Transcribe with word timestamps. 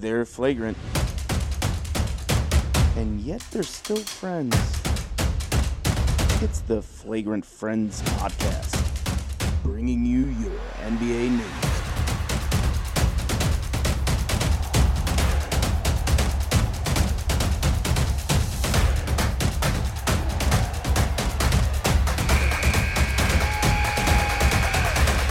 they're 0.00 0.24
flagrant. 0.24 0.76
And 2.96 3.20
yet 3.20 3.40
they're 3.50 3.62
still 3.62 3.96
friends. 3.96 4.54
It's 6.40 6.60
the 6.60 6.82
Flagrant 6.82 7.44
Friends 7.44 8.00
Podcast, 8.02 9.62
bringing 9.64 10.06
you 10.06 10.26
your 10.26 10.52
NBA 10.84 11.30
news. 11.30 11.44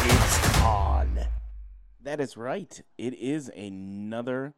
It's 0.03 0.61
on. 0.61 1.19
That 2.03 2.19
is 2.19 2.35
right. 2.35 2.81
It 2.97 3.13
is 3.13 3.49
another 3.55 4.53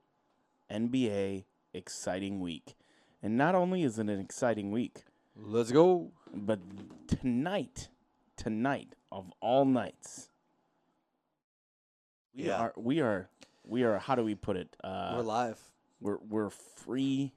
NBA 0.72 1.46
exciting 1.74 2.40
week. 2.40 2.76
And 3.22 3.38
not 3.38 3.56
only 3.56 3.84
is 3.84 4.00
it 4.00 4.08
an 4.10 4.20
exciting 4.20 4.72
week, 4.72 5.04
Let's 5.36 5.72
go. 5.72 6.12
but 6.34 6.60
tonight, 7.08 7.90
tonight 8.38 8.94
of 9.12 9.32
all 9.42 9.66
nights, 9.66 10.30
we 12.36 12.46
Yeah. 12.46 12.58
are 12.60 12.74
we 12.78 13.02
are 13.02 13.30
we 13.66 13.84
are 13.84 13.98
how 14.00 14.16
do 14.16 14.24
we 14.24 14.36
put 14.36 14.56
it? 14.58 14.76
Uh, 14.84 15.14
We're 15.18 15.24
live. 15.24 15.60
we're 16.00 16.18
we're 16.30 16.50
free 16.50 17.34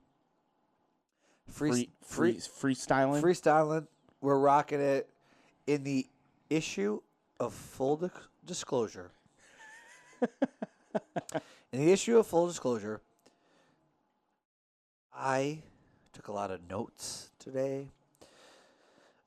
Free, 1.48 1.70
free 1.70 1.90
free, 2.00 2.32
free 2.40 2.74
freestyling. 2.74 3.20
freestyling. 3.22 3.86
We're 4.20 4.38
rocking 4.38 4.80
it 4.80 5.10
in 5.66 5.82
the 5.82 6.06
issue 6.48 7.00
of 7.40 7.52
full 7.52 7.96
di- 7.96 8.08
disclosure. 8.44 9.10
in 11.72 11.84
the 11.84 11.92
issue 11.92 12.18
of 12.18 12.26
full 12.26 12.46
disclosure, 12.46 13.02
I 15.22 15.62
took 16.12 16.26
a 16.28 16.32
lot 16.32 16.50
of 16.50 16.68
notes 16.68 17.30
today 17.38 17.88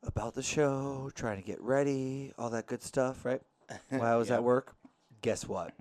about 0.03 0.35
the 0.35 0.43
show, 0.43 1.09
trying 1.15 1.37
to 1.41 1.47
get 1.47 1.61
ready, 1.61 2.33
all 2.37 2.49
that 2.49 2.67
good 2.67 2.83
stuff, 2.83 3.23
right? 3.23 3.41
While 3.89 4.03
I 4.03 4.15
was 4.17 4.27
Yep. 4.29 4.39
at 4.39 4.43
work, 4.43 4.75
guess 5.21 5.47
what? 5.47 5.73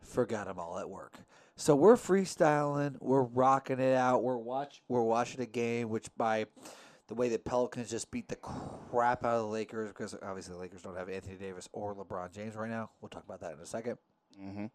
Forgot 0.00 0.46
them 0.46 0.58
all 0.60 0.78
at 0.78 0.88
work. 0.88 1.14
So 1.56 1.74
we're 1.76 1.96
freestyling, 1.96 2.96
we're 3.00 3.22
rocking 3.22 3.80
it 3.80 3.94
out. 3.94 4.22
We're 4.22 4.36
watch, 4.38 4.80
we're 4.88 5.02
watching 5.02 5.40
a 5.40 5.46
game, 5.46 5.90
which 5.90 6.06
by 6.16 6.46
the 7.08 7.14
way 7.14 7.28
the 7.28 7.38
Pelicans 7.38 7.90
just 7.90 8.10
beat 8.12 8.28
the 8.28 8.36
crap 8.36 9.24
out 9.24 9.34
of 9.34 9.42
the 9.42 9.48
Lakers, 9.48 9.88
because 9.88 10.14
obviously 10.22 10.54
the 10.54 10.60
Lakers 10.60 10.82
don't 10.82 10.96
have 10.96 11.08
Anthony 11.10 11.34
Davis 11.36 11.68
or 11.72 11.94
LeBron 11.96 12.32
James 12.32 12.54
right 12.54 12.70
now. 12.70 12.90
We'll 13.00 13.08
talk 13.10 13.24
about 13.24 13.40
that 13.40 13.54
in 13.54 13.58
a 13.60 13.66
second. 13.66 13.98
hmm 14.40 14.66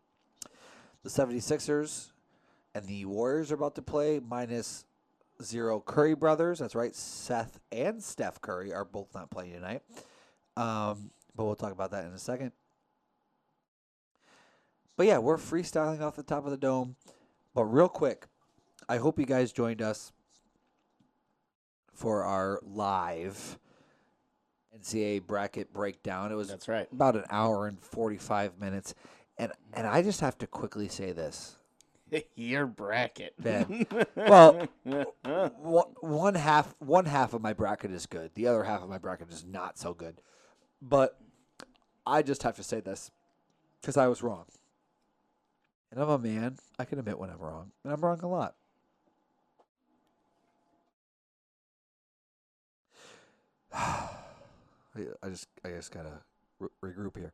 The 1.03 1.09
76ers 1.09 2.11
and 2.75 2.85
the 2.85 3.05
Warriors 3.05 3.51
are 3.51 3.55
about 3.55 3.73
to 3.75 3.81
play 3.81 4.19
minus 4.19 4.85
zero 5.41 5.79
Curry 5.79 6.13
brothers. 6.13 6.59
That's 6.59 6.75
right. 6.75 6.93
Seth 6.93 7.59
and 7.71 8.03
Steph 8.03 8.41
Curry 8.41 8.73
are 8.73 8.85
both 8.85 9.07
not 9.15 9.31
playing 9.31 9.53
tonight. 9.53 9.81
Um, 10.57 11.09
but 11.35 11.45
we'll 11.45 11.55
talk 11.55 11.71
about 11.71 11.91
that 11.91 12.05
in 12.05 12.11
a 12.11 12.19
second. 12.19 12.51
But 14.97 15.07
yeah, 15.07 15.17
we're 15.17 15.37
freestyling 15.37 16.01
off 16.01 16.15
the 16.15 16.23
top 16.23 16.45
of 16.45 16.51
the 16.51 16.57
dome. 16.57 16.97
But 17.53 17.63
real 17.63 17.89
quick, 17.89 18.27
I 18.87 18.97
hope 18.97 19.19
you 19.19 19.25
guys 19.25 19.51
joined 19.53 19.81
us 19.81 20.11
for 21.93 22.23
our 22.23 22.59
live 22.61 23.57
NCAA 24.77 25.25
bracket 25.25 25.73
breakdown. 25.73 26.31
It 26.31 26.35
was 26.35 26.49
That's 26.49 26.67
right. 26.67 26.87
about 26.91 27.15
an 27.15 27.23
hour 27.29 27.67
and 27.67 27.79
45 27.79 28.59
minutes. 28.59 28.93
And 29.37 29.51
and 29.73 29.87
I 29.87 30.01
just 30.01 30.19
have 30.21 30.37
to 30.39 30.47
quickly 30.47 30.89
say 30.89 31.13
this. 31.13 31.57
Your 32.35 32.66
bracket. 32.67 33.33
Yeah. 33.44 33.66
Well, 34.16 34.67
one, 35.57 35.85
one 36.01 36.35
half 36.35 36.73
one 36.79 37.06
half 37.06 37.34
of 37.34 37.41
my 37.41 37.53
bracket 37.53 37.91
is 37.91 38.06
good. 38.06 38.31
The 38.35 38.47
other 38.47 38.63
half 38.63 38.81
of 38.81 38.89
my 38.89 38.97
bracket 38.97 39.31
is 39.31 39.45
not 39.45 39.78
so 39.78 39.94
good. 39.94 40.22
But 40.81 41.19
I 42.06 42.22
just 42.22 42.44
have 42.44 42.56
to 42.57 42.63
say 42.63 42.79
this 42.79 43.12
cuz 43.84 43.97
I 43.97 44.07
was 44.07 44.23
wrong. 44.23 44.45
And 45.91 46.01
I'm 46.01 46.09
a 46.09 46.17
man. 46.17 46.57
I 46.78 46.85
can 46.85 47.00
admit 47.00 47.19
when 47.19 47.29
I'm 47.29 47.39
wrong. 47.39 47.72
And 47.84 47.94
I'm 47.94 48.01
wrong 48.01 48.19
a 48.22 48.28
lot. 48.28 48.56
I 53.75 55.29
just 55.29 55.47
I 55.63 55.69
just 55.69 55.91
got 55.91 56.03
to 56.03 56.19
re- 56.59 56.69
regroup 56.84 57.18
here. 57.18 57.34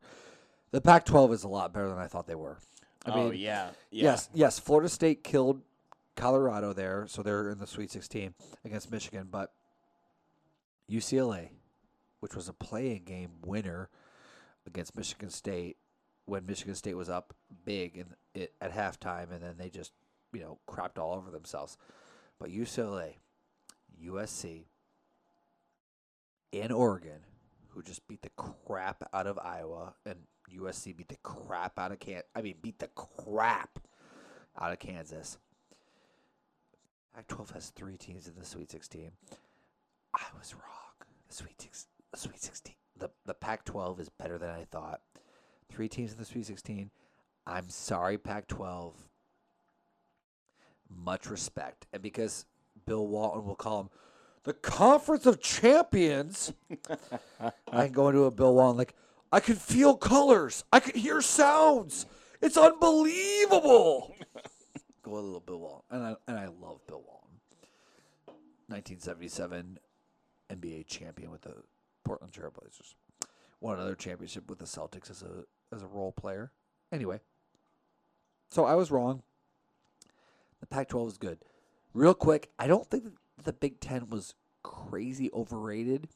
The 0.72 0.80
Pac-12 0.80 1.32
is 1.34 1.44
a 1.44 1.48
lot 1.48 1.72
better 1.72 1.88
than 1.88 1.98
I 1.98 2.06
thought 2.06 2.26
they 2.26 2.34
were. 2.34 2.58
I 3.04 3.10
oh 3.10 3.30
mean, 3.30 3.40
yeah. 3.40 3.70
yeah. 3.90 4.04
Yes, 4.04 4.28
yes. 4.32 4.58
Florida 4.58 4.88
State 4.88 5.24
killed 5.24 5.62
Colorado 6.16 6.72
there, 6.72 7.06
so 7.08 7.22
they're 7.22 7.50
in 7.50 7.58
the 7.58 7.66
Sweet 7.66 7.90
16 7.90 8.34
against 8.64 8.90
Michigan. 8.90 9.28
But 9.30 9.52
UCLA, 10.90 11.48
which 12.20 12.34
was 12.34 12.48
a 12.48 12.52
playing 12.52 13.04
game 13.04 13.30
winner 13.44 13.88
against 14.66 14.96
Michigan 14.96 15.30
State, 15.30 15.76
when 16.26 16.46
Michigan 16.46 16.74
State 16.74 16.94
was 16.94 17.08
up 17.08 17.34
big 17.64 17.96
in 17.96 18.06
it 18.34 18.52
at 18.60 18.72
halftime, 18.72 19.32
and 19.32 19.42
then 19.42 19.56
they 19.58 19.68
just 19.68 19.92
you 20.32 20.40
know 20.40 20.58
crapped 20.68 20.98
all 20.98 21.14
over 21.14 21.30
themselves. 21.30 21.76
But 22.38 22.50
UCLA, 22.50 23.14
USC, 24.04 24.64
and 26.52 26.72
Oregon, 26.72 27.20
who 27.68 27.82
just 27.82 28.06
beat 28.06 28.22
the 28.22 28.30
crap 28.36 29.02
out 29.12 29.26
of 29.26 29.38
Iowa, 29.38 29.94
and 30.04 30.18
USC 30.50 30.96
beat 30.96 31.08
the 31.08 31.16
crap 31.22 31.78
out 31.78 31.92
of 31.92 31.98
Can. 32.00 32.22
I 32.34 32.42
mean, 32.42 32.56
beat 32.60 32.78
the 32.78 32.88
crap 32.88 33.78
out 34.58 34.72
of 34.72 34.78
Kansas. 34.78 35.38
Pac-12 37.14 37.52
has 37.52 37.70
three 37.70 37.96
teams 37.96 38.26
in 38.26 38.34
the 38.38 38.44
Sweet 38.44 38.70
16. 38.70 39.10
I 40.14 40.20
was 40.38 40.54
wrong. 40.54 41.08
The 41.28 41.34
Sweet 41.34 41.60
Six, 41.60 41.86
the 42.10 42.18
Sweet 42.18 42.40
16, 42.40 42.74
the 42.98 43.10
the 43.26 43.34
Pac-12 43.34 44.00
is 44.00 44.08
better 44.08 44.38
than 44.38 44.50
I 44.50 44.64
thought. 44.70 45.00
Three 45.70 45.88
teams 45.88 46.12
in 46.12 46.18
the 46.18 46.24
Sweet 46.24 46.46
16. 46.46 46.90
I'm 47.46 47.68
sorry, 47.68 48.18
Pac-12. 48.18 48.94
Much 50.88 51.30
respect, 51.30 51.86
and 51.92 52.02
because 52.02 52.44
Bill 52.86 53.06
Walton 53.06 53.44
will 53.44 53.54
call 53.54 53.80
him 53.80 53.90
the 54.44 54.52
Conference 54.52 55.26
of 55.26 55.40
Champions. 55.40 56.52
I 57.40 57.84
can 57.86 57.92
go 57.92 58.08
into 58.08 58.24
a 58.24 58.30
Bill 58.30 58.54
Walton 58.54 58.76
like 58.76 58.94
I 59.32 59.40
can 59.40 59.56
feel 59.56 59.96
colors. 59.96 60.62
I 60.72 60.80
can 60.80 60.98
hear 61.00 61.22
sounds. 61.22 62.04
It's 62.42 62.58
unbelievable. 62.58 64.14
go 65.02 65.14
a 65.14 65.20
little 65.20 65.40
Bill 65.40 65.58
Walton, 65.58 65.84
and 65.90 66.04
I 66.04 66.14
and 66.28 66.38
I 66.38 66.46
love 66.46 66.86
Bill 66.86 67.02
Walton. 67.06 67.40
1977 68.68 69.78
NBA 70.50 70.86
champion 70.86 71.30
with 71.30 71.42
the 71.42 71.54
Portland 72.04 72.32
Trailblazers. 72.32 72.94
Won 73.60 73.76
another 73.76 73.94
championship 73.94 74.48
with 74.48 74.58
the 74.58 74.64
Celtics 74.66 75.10
as 75.10 75.22
a 75.22 75.44
as 75.74 75.82
a 75.82 75.86
role 75.86 76.12
player. 76.12 76.52
Anyway, 76.90 77.20
so 78.50 78.66
I 78.66 78.74
was 78.74 78.90
wrong. 78.90 79.22
The 80.60 80.66
Pac-12 80.66 81.08
is 81.08 81.18
good. 81.18 81.38
Real 81.94 82.14
quick, 82.14 82.50
I 82.58 82.66
don't 82.66 82.88
think 82.88 83.04
the 83.42 83.52
Big 83.52 83.80
Ten 83.80 84.08
was 84.08 84.34
crazy 84.62 85.30
overrated. 85.32 86.08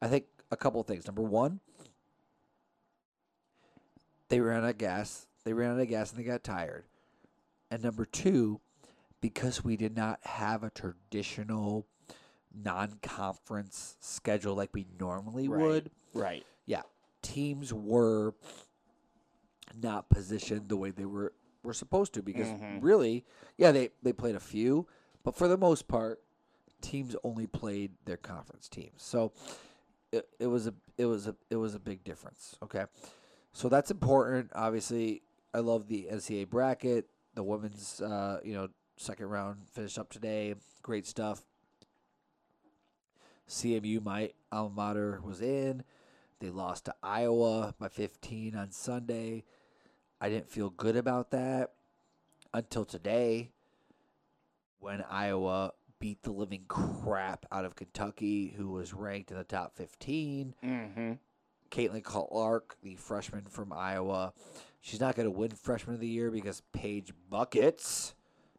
I 0.00 0.08
think 0.08 0.24
a 0.50 0.56
couple 0.56 0.80
of 0.80 0.86
things. 0.86 1.06
Number 1.06 1.22
one, 1.22 1.60
they 4.28 4.40
ran 4.40 4.64
out 4.64 4.70
of 4.70 4.78
gas. 4.78 5.26
They 5.44 5.52
ran 5.52 5.72
out 5.74 5.80
of 5.80 5.88
gas 5.88 6.10
and 6.10 6.18
they 6.20 6.24
got 6.24 6.42
tired. 6.44 6.84
And 7.70 7.82
number 7.82 8.04
two, 8.04 8.60
because 9.20 9.64
we 9.64 9.76
did 9.76 9.96
not 9.96 10.20
have 10.24 10.62
a 10.62 10.70
traditional 10.70 11.86
non-conference 12.54 13.96
schedule 14.00 14.54
like 14.54 14.70
we 14.72 14.86
normally 14.98 15.48
Right. 15.48 15.60
would, 15.60 15.90
Right. 16.12 16.44
yeah, 16.66 16.82
teams 17.22 17.72
were 17.72 18.34
not 19.80 20.08
positioned 20.08 20.68
the 20.68 20.76
way 20.76 20.90
they 20.90 21.04
were 21.06 21.32
were 21.62 21.72
supposed 21.72 22.12
to 22.12 22.22
because 22.22 22.48
Mhm. 22.48 22.82
really, 22.82 23.24
yeah, 23.56 23.72
they 23.72 23.90
they 24.02 24.12
played 24.12 24.34
a 24.34 24.40
few, 24.40 24.86
but 25.22 25.34
for 25.34 25.48
the 25.48 25.56
most 25.56 25.88
part, 25.88 26.22
teams 26.82 27.16
only 27.24 27.46
played 27.46 27.96
their 28.04 28.18
conference 28.18 28.68
teams. 28.68 29.02
So 29.02 29.32
it, 30.12 30.28
it 30.38 30.46
was 30.48 30.66
a 30.66 30.74
it 30.98 31.06
was 31.06 31.26
a 31.26 31.34
it 31.48 31.56
was 31.56 31.74
a 31.74 31.78
big 31.78 32.04
difference. 32.04 32.56
Okay, 32.62 32.84
so 33.54 33.68
that's 33.68 33.90
important. 33.92 34.50
Obviously, 34.54 35.22
I 35.54 35.60
love 35.60 35.86
the 35.86 36.08
NCAA 36.12 36.50
bracket. 36.50 37.06
The 37.34 37.42
women's, 37.44 38.00
uh, 38.00 38.40
you 38.44 38.52
know, 38.52 38.68
second 38.96 39.26
round 39.26 39.58
finished 39.72 39.98
up 39.98 40.12
today. 40.12 40.54
Great 40.82 41.06
stuff. 41.06 41.42
CMU, 43.48 44.02
my 44.04 44.32
alma 44.50 44.74
mater, 44.74 45.20
was 45.24 45.40
in. 45.40 45.84
They 46.40 46.50
lost 46.50 46.86
to 46.86 46.94
Iowa 47.02 47.74
by 47.78 47.88
15 47.88 48.56
on 48.56 48.72
Sunday. 48.72 49.44
I 50.20 50.28
didn't 50.28 50.50
feel 50.50 50.70
good 50.70 50.96
about 50.96 51.30
that 51.30 51.74
until 52.52 52.84
today 52.84 53.52
when 54.80 55.04
Iowa 55.08 55.72
beat 56.00 56.24
the 56.24 56.32
living 56.32 56.64
crap 56.66 57.46
out 57.52 57.64
of 57.64 57.76
Kentucky, 57.76 58.52
who 58.56 58.72
was 58.72 58.92
ranked 58.92 59.30
in 59.30 59.38
the 59.38 59.44
top 59.44 59.76
15. 59.76 60.54
Mm-hmm. 60.64 61.12
Caitlin 61.74 62.04
Clark, 62.04 62.76
the 62.82 62.94
freshman 62.94 63.42
from 63.42 63.72
Iowa. 63.72 64.32
She's 64.80 65.00
not 65.00 65.16
going 65.16 65.26
to 65.26 65.30
win 65.30 65.50
freshman 65.50 65.94
of 65.94 66.00
the 66.00 66.06
year 66.06 66.30
because 66.30 66.62
Paige 66.72 67.12
Buckets. 67.28 68.14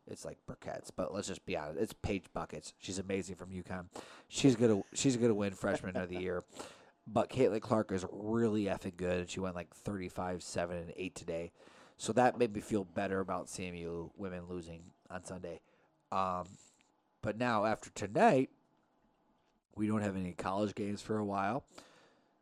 It's 0.07 0.25
like 0.25 0.37
Bueckers, 0.47 0.89
but 0.95 1.13
let's 1.13 1.27
just 1.27 1.45
be 1.45 1.57
honest. 1.57 1.79
It's 1.79 1.93
Paige 1.93 2.25
Buckets. 2.33 2.73
She's 2.77 2.99
amazing 2.99 3.37
from 3.37 3.49
UConn. 3.49 3.85
She's 4.27 4.55
gonna 4.55 4.83
she's 4.93 5.17
gonna 5.17 5.33
win 5.33 5.53
freshman 5.53 5.97
of 5.97 6.09
the 6.09 6.19
year. 6.19 6.43
But 7.07 7.31
Caitlin 7.31 7.61
Clark 7.61 7.91
is 7.91 8.05
really 8.11 8.65
effing 8.65 8.97
good, 8.97 9.29
she 9.29 9.39
went 9.39 9.55
like 9.55 9.73
35, 9.73 10.43
7, 10.43 10.77
and 10.77 10.93
8 10.95 11.15
today. 11.15 11.51
So 11.97 12.13
that 12.13 12.37
made 12.37 12.53
me 12.53 12.61
feel 12.61 12.83
better 12.83 13.19
about 13.19 13.47
CMU 13.47 14.11
women 14.15 14.43
losing 14.49 14.81
on 15.09 15.23
Sunday. 15.23 15.61
Um, 16.11 16.45
but 17.21 17.37
now, 17.37 17.65
after 17.65 17.89
tonight, 17.91 18.49
we 19.75 19.87
don't 19.87 20.01
have 20.01 20.15
any 20.15 20.33
college 20.33 20.75
games 20.75 21.01
for 21.01 21.17
a 21.17 21.25
while. 21.25 21.63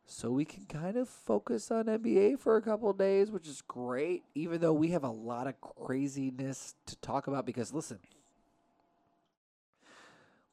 So 0.06 0.30
we 0.30 0.44
can 0.44 0.66
kind 0.66 0.96
of 0.96 1.08
focus 1.08 1.70
on 1.70 1.86
NBA 1.86 2.38
for 2.38 2.56
a 2.56 2.62
couple 2.62 2.90
of 2.90 2.98
days, 2.98 3.30
which 3.30 3.48
is 3.48 3.62
great, 3.62 4.22
even 4.34 4.60
though 4.60 4.72
we 4.72 4.90
have 4.90 5.02
a 5.04 5.10
lot 5.10 5.46
of 5.46 5.60
craziness 5.60 6.74
to 6.86 6.96
talk 6.96 7.26
about. 7.26 7.46
Because 7.46 7.72
listen, 7.72 7.98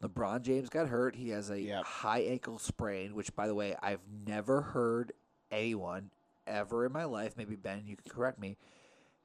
LeBron 0.01 0.41
James 0.41 0.69
got 0.69 0.87
hurt. 0.87 1.15
He 1.15 1.29
has 1.29 1.49
a 1.49 1.59
Yep. 1.59 1.83
high 1.83 2.19
ankle 2.21 2.59
sprain, 2.59 3.13
which, 3.13 3.35
by 3.35 3.47
the 3.47 3.53
way, 3.55 3.75
I've 3.81 4.01
never 4.25 4.61
heard 4.61 5.11
anyone 5.51 6.11
ever 6.47 6.85
in 6.85 6.93
my 6.93 7.03
life. 7.03 7.35
Maybe 7.37 7.55
Ben, 7.55 7.83
you 7.85 7.97
can 7.97 8.09
correct 8.09 8.39
me. 8.39 8.57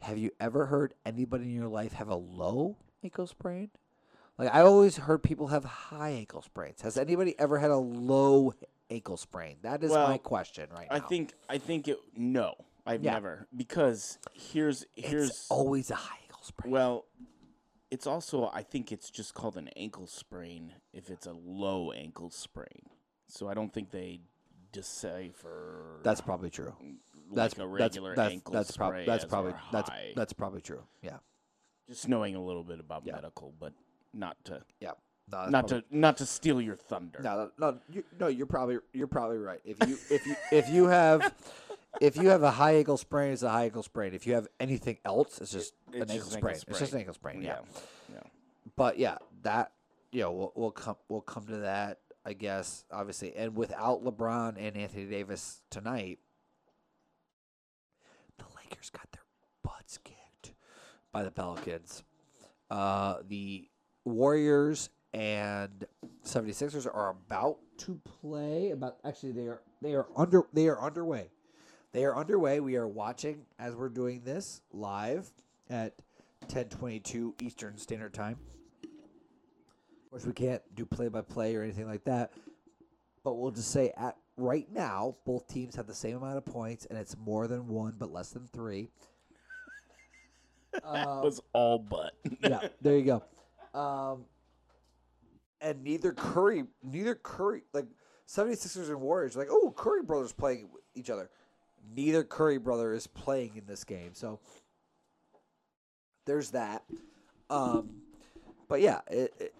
Have 0.00 0.18
you 0.18 0.32
ever 0.40 0.66
heard 0.66 0.92
anybody 1.06 1.44
in 1.44 1.54
your 1.54 1.68
life 1.68 1.94
have 1.94 2.08
a 2.08 2.16
low 2.16 2.76
ankle 3.02 3.26
sprain? 3.26 3.70
Like 4.36 4.54
I 4.54 4.60
always 4.60 4.98
heard 4.98 5.22
people 5.22 5.46
have 5.46 5.64
high 5.64 6.10
ankle 6.10 6.42
sprains. 6.42 6.82
Has 6.82 6.98
anybody 6.98 7.38
ever 7.38 7.58
had 7.58 7.70
a 7.70 7.78
low 7.78 8.52
ankle 8.90 9.16
sprain? 9.16 9.56
That 9.62 9.82
is 9.82 9.92
my 9.92 10.18
question 10.18 10.68
right 10.74 10.88
I 10.90 10.98
now. 10.98 11.06
think 11.06 11.32
I 11.48 11.58
think 11.58 11.88
it 11.88 11.98
no. 12.16 12.54
I've 12.86 13.02
Yeah. 13.02 13.14
never 13.14 13.46
because 13.56 14.18
here's 14.32 14.86
here's 14.94 15.30
it's 15.30 15.46
always 15.50 15.90
a 15.90 15.96
high 15.96 16.18
ankle 16.22 16.42
sprain. 16.42 16.70
well 16.72 17.06
it's 17.90 18.06
also 18.06 18.50
I 18.52 18.62
think 18.62 18.92
it's 18.92 19.10
just 19.10 19.34
called 19.34 19.56
an 19.56 19.68
ankle 19.76 20.06
sprain 20.06 20.72
if 20.92 21.10
it's 21.10 21.26
a 21.26 21.32
low 21.32 21.92
ankle 21.92 22.30
sprain. 22.30 22.82
So 23.28 23.48
I 23.48 23.54
don't 23.54 23.72
think 23.72 23.90
they 23.90 24.20
decipher 24.72 26.00
that's 26.02 26.20
probably 26.20 26.50
true. 26.50 26.74
like 26.80 26.96
That's 27.34 27.58
a 27.58 27.66
regular 27.66 28.10
that's, 28.14 28.26
that's, 28.26 28.32
ankle 28.32 28.52
that's, 28.54 28.74
spray 28.74 28.88
prob- 28.88 29.06
that's 29.06 29.24
probably 29.24 29.54
that's 29.72 29.90
that's 30.14 30.32
probably 30.32 30.60
true. 30.60 30.82
Yeah, 31.02 31.18
just 31.88 32.08
knowing 32.08 32.34
a 32.36 32.42
little 32.42 32.62
bit 32.64 32.78
about 32.80 33.02
Yeah. 33.04 33.14
medical, 33.16 33.52
but 33.58 33.72
not 34.14 34.36
to 34.44 34.62
yeah. 34.80 34.92
No, 35.30 35.48
not 35.48 35.66
probably- 35.68 35.80
to 35.82 35.86
not 35.90 36.16
to 36.18 36.26
steal 36.26 36.60
your 36.60 36.76
thunder. 36.76 37.20
No, 37.20 37.50
no, 37.58 37.72
no, 37.72 37.78
you, 37.90 38.04
no. 38.18 38.28
You're 38.28 38.46
probably 38.46 38.78
you're 38.92 39.08
probably 39.08 39.38
right. 39.38 39.60
If 39.64 39.76
you 39.88 39.98
if 40.10 40.26
you 40.26 40.36
if 40.52 40.68
you 40.68 40.86
have 40.86 41.34
if 42.00 42.16
you 42.16 42.28
have 42.28 42.44
a 42.44 42.50
high 42.52 42.76
ankle 42.76 42.96
sprain, 42.96 43.32
it's 43.32 43.42
a 43.42 43.50
high 43.50 43.64
ankle 43.64 43.82
sprain. 43.82 44.14
If 44.14 44.26
you 44.26 44.34
have 44.34 44.46
anything 44.60 44.98
else, 45.04 45.40
it's 45.40 45.50
just 45.50 45.74
It's 45.92 45.96
an 45.96 46.10
ankle 46.10 46.16
just 46.16 46.36
ankle 46.36 46.54
sprain. 46.54 46.70
It's 46.70 46.78
just 46.78 46.92
an 46.92 46.98
ankle 47.00 47.14
sprain. 47.14 47.42
Yeah. 47.42 47.58
yeah. 48.12 48.20
But 48.76 48.98
yeah, 48.98 49.18
that 49.42 49.72
you 50.12 50.20
know 50.20 50.30
we'll 50.32 50.52
we'll 50.54 50.70
come 50.70 50.96
we'll 51.08 51.22
come 51.22 51.46
to 51.46 51.58
that. 51.58 51.98
I 52.24 52.32
guess 52.32 52.84
obviously, 52.92 53.34
and 53.36 53.56
without 53.56 54.04
LeBron 54.04 54.56
and 54.58 54.76
Anthony 54.76 55.06
Davis 55.06 55.60
tonight, 55.70 56.18
the 58.38 58.44
Lakers 58.56 58.90
got 58.90 59.10
their 59.12 59.22
butts 59.62 59.98
kicked 59.98 60.54
by 61.12 61.22
the 61.24 61.30
Pelicans. 61.30 62.04
Uh, 62.70 63.18
the 63.28 63.68
Warriors 64.04 64.88
and 65.16 65.86
76ers 66.24 66.86
are 66.86 67.08
about 67.08 67.56
to 67.78 67.98
play. 68.20 68.70
About 68.70 68.98
actually, 69.02 69.32
they 69.32 69.46
are 69.46 69.62
they 69.80 69.94
are 69.94 70.06
under 70.14 70.42
they 70.52 70.68
are 70.68 70.80
underway. 70.80 71.30
They 71.92 72.04
are 72.04 72.14
underway. 72.14 72.60
We 72.60 72.76
are 72.76 72.86
watching 72.86 73.46
as 73.58 73.74
we're 73.74 73.88
doing 73.88 74.20
this 74.24 74.60
live 74.72 75.30
at 75.70 75.94
10:22 76.48 77.34
Eastern 77.40 77.78
Standard 77.78 78.12
Time. 78.12 78.36
Of 78.84 80.10
course, 80.10 80.26
we 80.26 80.32
can't 80.34 80.62
do 80.74 80.84
play 80.84 81.08
by 81.08 81.22
play 81.22 81.56
or 81.56 81.62
anything 81.62 81.86
like 81.86 82.04
that. 82.04 82.32
But 83.24 83.34
we'll 83.36 83.50
just 83.52 83.70
say 83.70 83.92
at 83.96 84.16
right 84.36 84.70
now, 84.70 85.16
both 85.24 85.48
teams 85.48 85.76
have 85.76 85.86
the 85.86 85.94
same 85.94 86.16
amount 86.18 86.36
of 86.36 86.44
points, 86.44 86.84
and 86.84 86.98
it's 86.98 87.16
more 87.16 87.48
than 87.48 87.68
one, 87.68 87.94
but 87.98 88.12
less 88.12 88.30
than 88.30 88.46
three. 88.48 88.90
That 90.72 90.84
Um, 90.84 91.22
was 91.24 91.40
all 91.54 91.78
but. 91.78 92.12
yeah, 92.42 92.68
there 92.82 92.98
you 92.98 93.04
go. 93.04 93.22
Um, 93.80 94.26
and 95.66 95.82
neither 95.82 96.12
Curry, 96.12 96.64
neither 96.82 97.14
Curry, 97.14 97.62
like 97.72 97.86
76ers 98.28 98.88
and 98.88 99.00
Warriors, 99.00 99.36
like, 99.36 99.48
oh, 99.50 99.72
Curry 99.76 100.02
brothers 100.02 100.32
playing 100.32 100.68
each 100.94 101.10
other. 101.10 101.28
Neither 101.94 102.24
Curry 102.24 102.58
brother 102.58 102.92
is 102.92 103.06
playing 103.06 103.56
in 103.56 103.66
this 103.66 103.84
game. 103.84 104.10
So 104.14 104.40
there's 106.24 106.50
that. 106.50 106.84
Um, 107.50 108.02
but 108.68 108.80
yeah, 108.80 109.00
it, 109.08 109.34
it, 109.38 109.54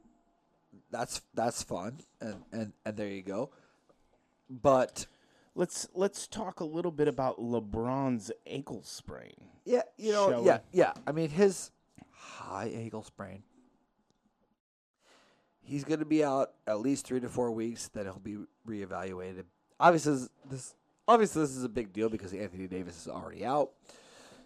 that's 0.91 1.23
that's 1.35 1.62
fun, 1.62 2.00
and, 2.20 2.37
and, 2.53 2.73
and 2.85 2.97
there 2.97 3.08
you 3.08 3.23
go. 3.23 3.50
But 4.49 5.06
Let's 5.56 5.88
let's 5.94 6.26
talk 6.26 6.61
a 6.61 6.67
little 6.67 6.91
bit 6.91 7.08
about 7.08 7.38
LeBron's 7.38 8.31
ankle 8.47 8.82
sprain. 8.85 9.32
Yeah, 9.64 9.82
you 9.97 10.12
know, 10.12 10.44
yeah, 10.44 10.58
yeah. 10.70 10.93
I 11.06 11.12
mean, 11.12 11.31
his 11.31 11.70
high 12.11 12.70
ankle 12.75 13.03
sprain. 13.03 13.43
He's 15.67 15.83
going 15.83 15.99
to 15.99 16.07
be 16.07 16.23
out 16.23 16.53
at 16.69 16.79
least 16.79 17.07
three 17.07 17.19
to 17.19 17.29
four 17.29 17.51
weeks. 17.51 17.89
Then 17.89 18.05
he'll 18.05 18.21
be 18.21 18.37
reevaluated. 18.69 19.45
Obviously, 19.81 20.29
this, 20.49 20.77
obviously 21.09 21.43
this 21.43 21.57
is 21.57 21.65
a 21.65 21.69
big 21.69 21.93
deal 21.93 22.09
because 22.09 22.33
Anthony 22.33 22.69
Davis 22.69 23.01
is 23.01 23.09
already 23.09 23.45
out. 23.45 23.71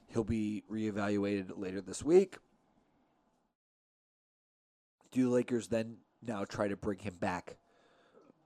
He'll 0.07 0.25
be 0.25 0.65
reevaluated 0.73 1.51
later 1.57 1.83
this 1.83 2.03
week. 2.03 2.39
Do 5.13 5.25
the 5.25 5.31
Lakers 5.31 5.69
then 5.69 5.99
now 6.27 6.45
try 6.45 6.69
to 6.69 6.77
bring 6.77 6.99
him 6.99 7.17
back 7.21 7.59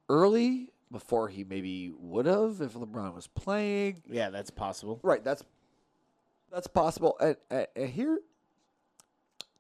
early 0.09 0.71
before 0.91 1.29
he 1.29 1.45
maybe 1.45 1.93
would 1.97 2.27
have 2.27 2.61
if 2.61 2.75
LeBron 2.75 3.15
was 3.15 3.29
playing? 3.29 4.03
Yeah, 4.11 4.31
that's 4.31 4.51
possible. 4.51 4.99
Right. 5.03 5.23
That's 5.23 5.45
that's 6.51 6.67
possible. 6.67 7.17
And, 7.21 7.37
and, 7.51 7.67
and 7.77 7.89
here, 7.89 8.19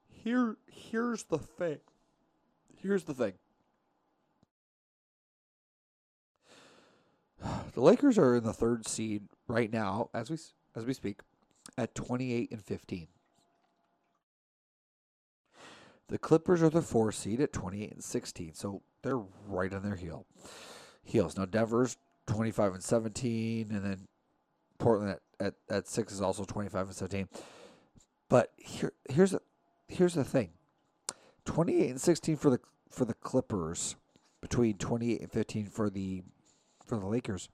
here, 0.08 0.56
here's 0.66 1.22
the 1.24 1.38
thing. 1.38 1.78
Here's 2.84 3.04
the 3.04 3.14
thing. 3.14 3.32
The 7.74 7.80
Lakers 7.80 8.18
are 8.18 8.36
in 8.36 8.44
the 8.44 8.52
third 8.52 8.86
seed 8.86 9.24
right 9.48 9.72
now, 9.72 10.10
as 10.14 10.30
we 10.30 10.36
as 10.76 10.86
we 10.86 10.92
speak, 10.92 11.20
at 11.76 11.94
twenty 11.94 12.32
eight 12.32 12.52
and 12.52 12.62
fifteen. 12.62 13.08
The 16.08 16.18
Clippers 16.18 16.62
are 16.62 16.68
the 16.68 16.82
four 16.82 17.10
seed 17.10 17.40
at 17.40 17.52
twenty 17.52 17.82
eight 17.82 17.92
and 17.92 18.04
sixteen, 18.04 18.54
so 18.54 18.82
they're 19.02 19.22
right 19.48 19.72
on 19.74 19.82
their 19.82 19.96
heel 19.96 20.26
heels. 21.02 21.36
Now 21.36 21.46
Denver's 21.46 21.96
twenty 22.26 22.52
five 22.52 22.74
and 22.74 22.82
seventeen, 22.82 23.70
and 23.72 23.84
then 23.84 24.06
Portland 24.78 25.18
at, 25.40 25.46
at, 25.46 25.54
at 25.68 25.88
six 25.88 26.12
is 26.12 26.20
also 26.20 26.44
twenty 26.44 26.68
five 26.68 26.86
and 26.86 26.94
seventeen. 26.94 27.28
But 28.28 28.52
here 28.56 28.92
here's 29.10 29.32
the 29.32 29.40
here's 29.88 30.14
the 30.14 30.24
thing. 30.24 30.50
Twenty 31.44 31.82
eight 31.82 31.90
and 31.90 32.00
sixteen 32.00 32.36
for 32.36 32.50
the 32.50 32.60
for 32.94 33.04
the 33.04 33.14
Clippers, 33.14 33.96
between 34.40 34.78
twenty 34.78 35.14
eight 35.14 35.20
and 35.20 35.32
fifteen 35.32 35.66
for 35.66 35.90
the 35.90 36.22
for 36.84 36.98
the 36.98 37.06
Lakers. 37.06 37.48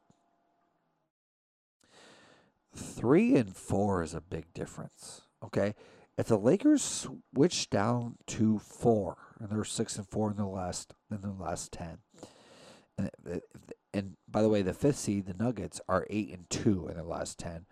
Three 2.74 3.34
and 3.34 3.54
four 3.56 4.02
is 4.02 4.14
a 4.14 4.20
big 4.20 4.52
difference. 4.54 5.22
Okay. 5.42 5.74
If 6.18 6.26
the 6.26 6.36
Lakers 6.36 6.82
switch 6.82 7.70
down 7.70 8.16
to 8.26 8.58
four, 8.58 9.16
and 9.38 9.48
they're 9.48 9.64
six 9.64 9.96
and 9.96 10.06
four 10.06 10.30
in 10.30 10.36
the 10.36 10.44
last 10.46 10.92
in 11.10 11.22
the 11.22 11.30
last 11.30 11.72
ten, 11.72 11.98
and 12.98 13.10
and 13.94 14.16
by 14.28 14.42
the 14.42 14.48
way, 14.50 14.60
the 14.60 14.74
fifth 14.74 14.98
seed, 14.98 15.26
the 15.26 15.42
Nuggets, 15.42 15.80
are 15.88 16.06
eight 16.10 16.30
and 16.30 16.50
two 16.50 16.88
in 16.88 16.94
their 16.94 17.04
last 17.04 17.38
ten. 17.38 17.64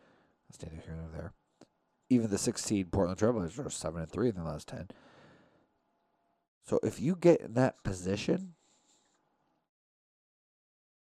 That's 0.48 0.62
neither 0.62 0.82
here 0.82 0.96
nor 0.96 1.10
there. 1.12 1.32
Even 2.08 2.30
the 2.30 2.38
sixth 2.38 2.64
seed, 2.64 2.90
Portland 2.90 3.18
Trailblazers, 3.18 3.66
are 3.66 3.70
seven 3.70 4.00
and 4.00 4.10
three 4.10 4.30
in 4.30 4.36
the 4.36 4.42
last 4.42 4.68
ten. 4.68 4.88
So 6.68 6.78
if 6.82 7.00
you 7.00 7.16
get 7.16 7.40
in 7.40 7.54
that 7.54 7.82
position, 7.82 8.52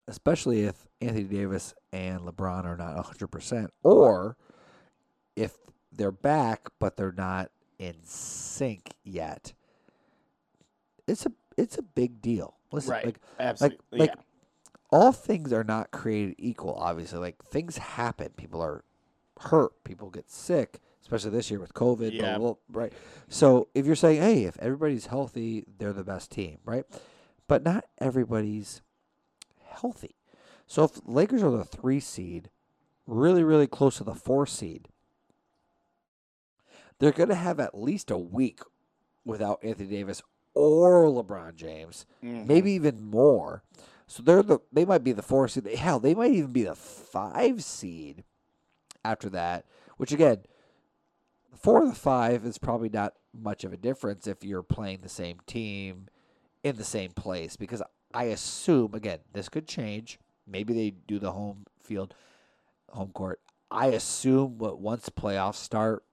especially 0.08 0.64
if 0.64 0.88
Anthony 1.00 1.22
Davis 1.22 1.72
and 1.92 2.22
LeBron 2.22 2.64
are 2.64 2.76
not 2.76 3.04
hundred 3.06 3.28
percent, 3.28 3.70
or 3.84 4.36
if 5.36 5.56
they're 5.92 6.10
back 6.10 6.68
but 6.80 6.96
they're 6.96 7.14
not 7.16 7.52
in 7.78 7.94
sync 8.02 8.90
yet, 9.04 9.52
it's 11.06 11.26
a 11.26 11.32
it's 11.56 11.78
a 11.78 11.82
big 11.82 12.20
deal. 12.20 12.56
Listen, 12.72 12.90
right. 12.90 13.06
like 13.06 13.20
Absolutely. 13.38 13.98
like- 14.00 14.10
yeah. 14.10 14.22
all 14.90 15.12
things 15.12 15.52
are 15.52 15.62
not 15.62 15.92
created 15.92 16.34
equal, 16.38 16.74
obviously. 16.74 17.20
Like 17.20 17.40
things 17.44 17.78
happen. 17.78 18.30
People 18.36 18.60
are 18.60 18.82
hurt. 19.38 19.84
People 19.84 20.10
get 20.10 20.28
sick, 20.28 20.80
especially 21.14 21.36
this 21.36 21.50
year 21.50 21.60
with 21.60 21.74
COVID. 21.74 22.12
Yeah. 22.12 22.38
blah, 22.38 22.54
blah, 22.54 22.82
right. 22.82 22.92
So 23.28 23.68
if 23.74 23.84
you're 23.86 23.94
saying, 23.96 24.20
hey, 24.22 24.44
if 24.44 24.58
everybody's 24.58 25.06
healthy, 25.06 25.64
they're 25.78 25.92
the 25.92 26.04
best 26.04 26.30
team, 26.30 26.58
right? 26.64 26.84
But 27.48 27.62
not 27.62 27.84
everybody's 27.98 28.80
healthy. 29.64 30.16
So 30.66 30.84
if 30.84 30.92
Lakers 31.04 31.42
are 31.42 31.50
the 31.50 31.64
three 31.64 32.00
seed 32.00 32.48
really, 33.06 33.44
really 33.44 33.66
close 33.66 33.98
to 33.98 34.04
the 34.04 34.14
four 34.14 34.46
seed, 34.46 34.88
they're 36.98 37.12
going 37.12 37.28
to 37.28 37.34
have 37.34 37.60
at 37.60 37.76
least 37.78 38.10
a 38.10 38.16
week 38.18 38.60
without 39.24 39.62
Anthony 39.62 39.88
Davis 39.88 40.22
or 40.54 41.04
LeBron 41.06 41.56
James, 41.56 42.06
Mhm. 42.22 42.46
maybe 42.46 42.72
even 42.72 43.02
more. 43.02 43.62
So 44.06 44.22
they're 44.22 44.42
the 44.42 44.58
they 44.72 44.84
might 44.84 45.02
be 45.02 45.12
the 45.12 45.22
four 45.22 45.48
seed. 45.48 45.64
Hell, 45.66 45.98
they 45.98 46.14
might 46.14 46.32
even 46.32 46.52
be 46.52 46.62
the 46.64 46.74
five 46.74 47.64
seed 47.64 48.24
after 49.04 49.28
that. 49.30 49.64
Which 49.96 50.12
again, 50.12 50.44
four 51.56 51.82
or 51.82 51.86
the 51.86 51.94
five 51.94 52.44
is 52.44 52.58
probably 52.58 52.88
not 52.88 53.14
much 53.32 53.64
of 53.64 53.72
a 53.72 53.76
difference 53.76 54.26
if 54.26 54.44
you're 54.44 54.62
playing 54.62 55.00
the 55.02 55.08
same 55.08 55.38
team 55.46 56.08
in 56.62 56.76
the 56.76 56.84
same 56.84 57.10
place. 57.12 57.56
Because 57.56 57.82
I 58.14 58.24
assume 58.24 58.94
again, 58.94 59.20
this 59.32 59.48
could 59.48 59.66
change. 59.66 60.18
Maybe 60.46 60.74
they 60.74 60.90
do 60.90 61.18
the 61.18 61.32
home 61.32 61.66
field, 61.80 62.14
home 62.90 63.10
court. 63.12 63.40
I 63.70 63.86
assume 63.86 64.58
what 64.58 64.80
once 64.80 65.08
playoffs 65.08 65.54
start, 65.54 66.04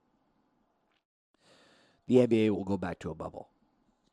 the 2.06 2.16
NBA 2.16 2.50
will 2.50 2.64
go 2.64 2.76
back 2.76 2.98
to 3.00 3.10
a 3.10 3.14
bubble. 3.14 3.48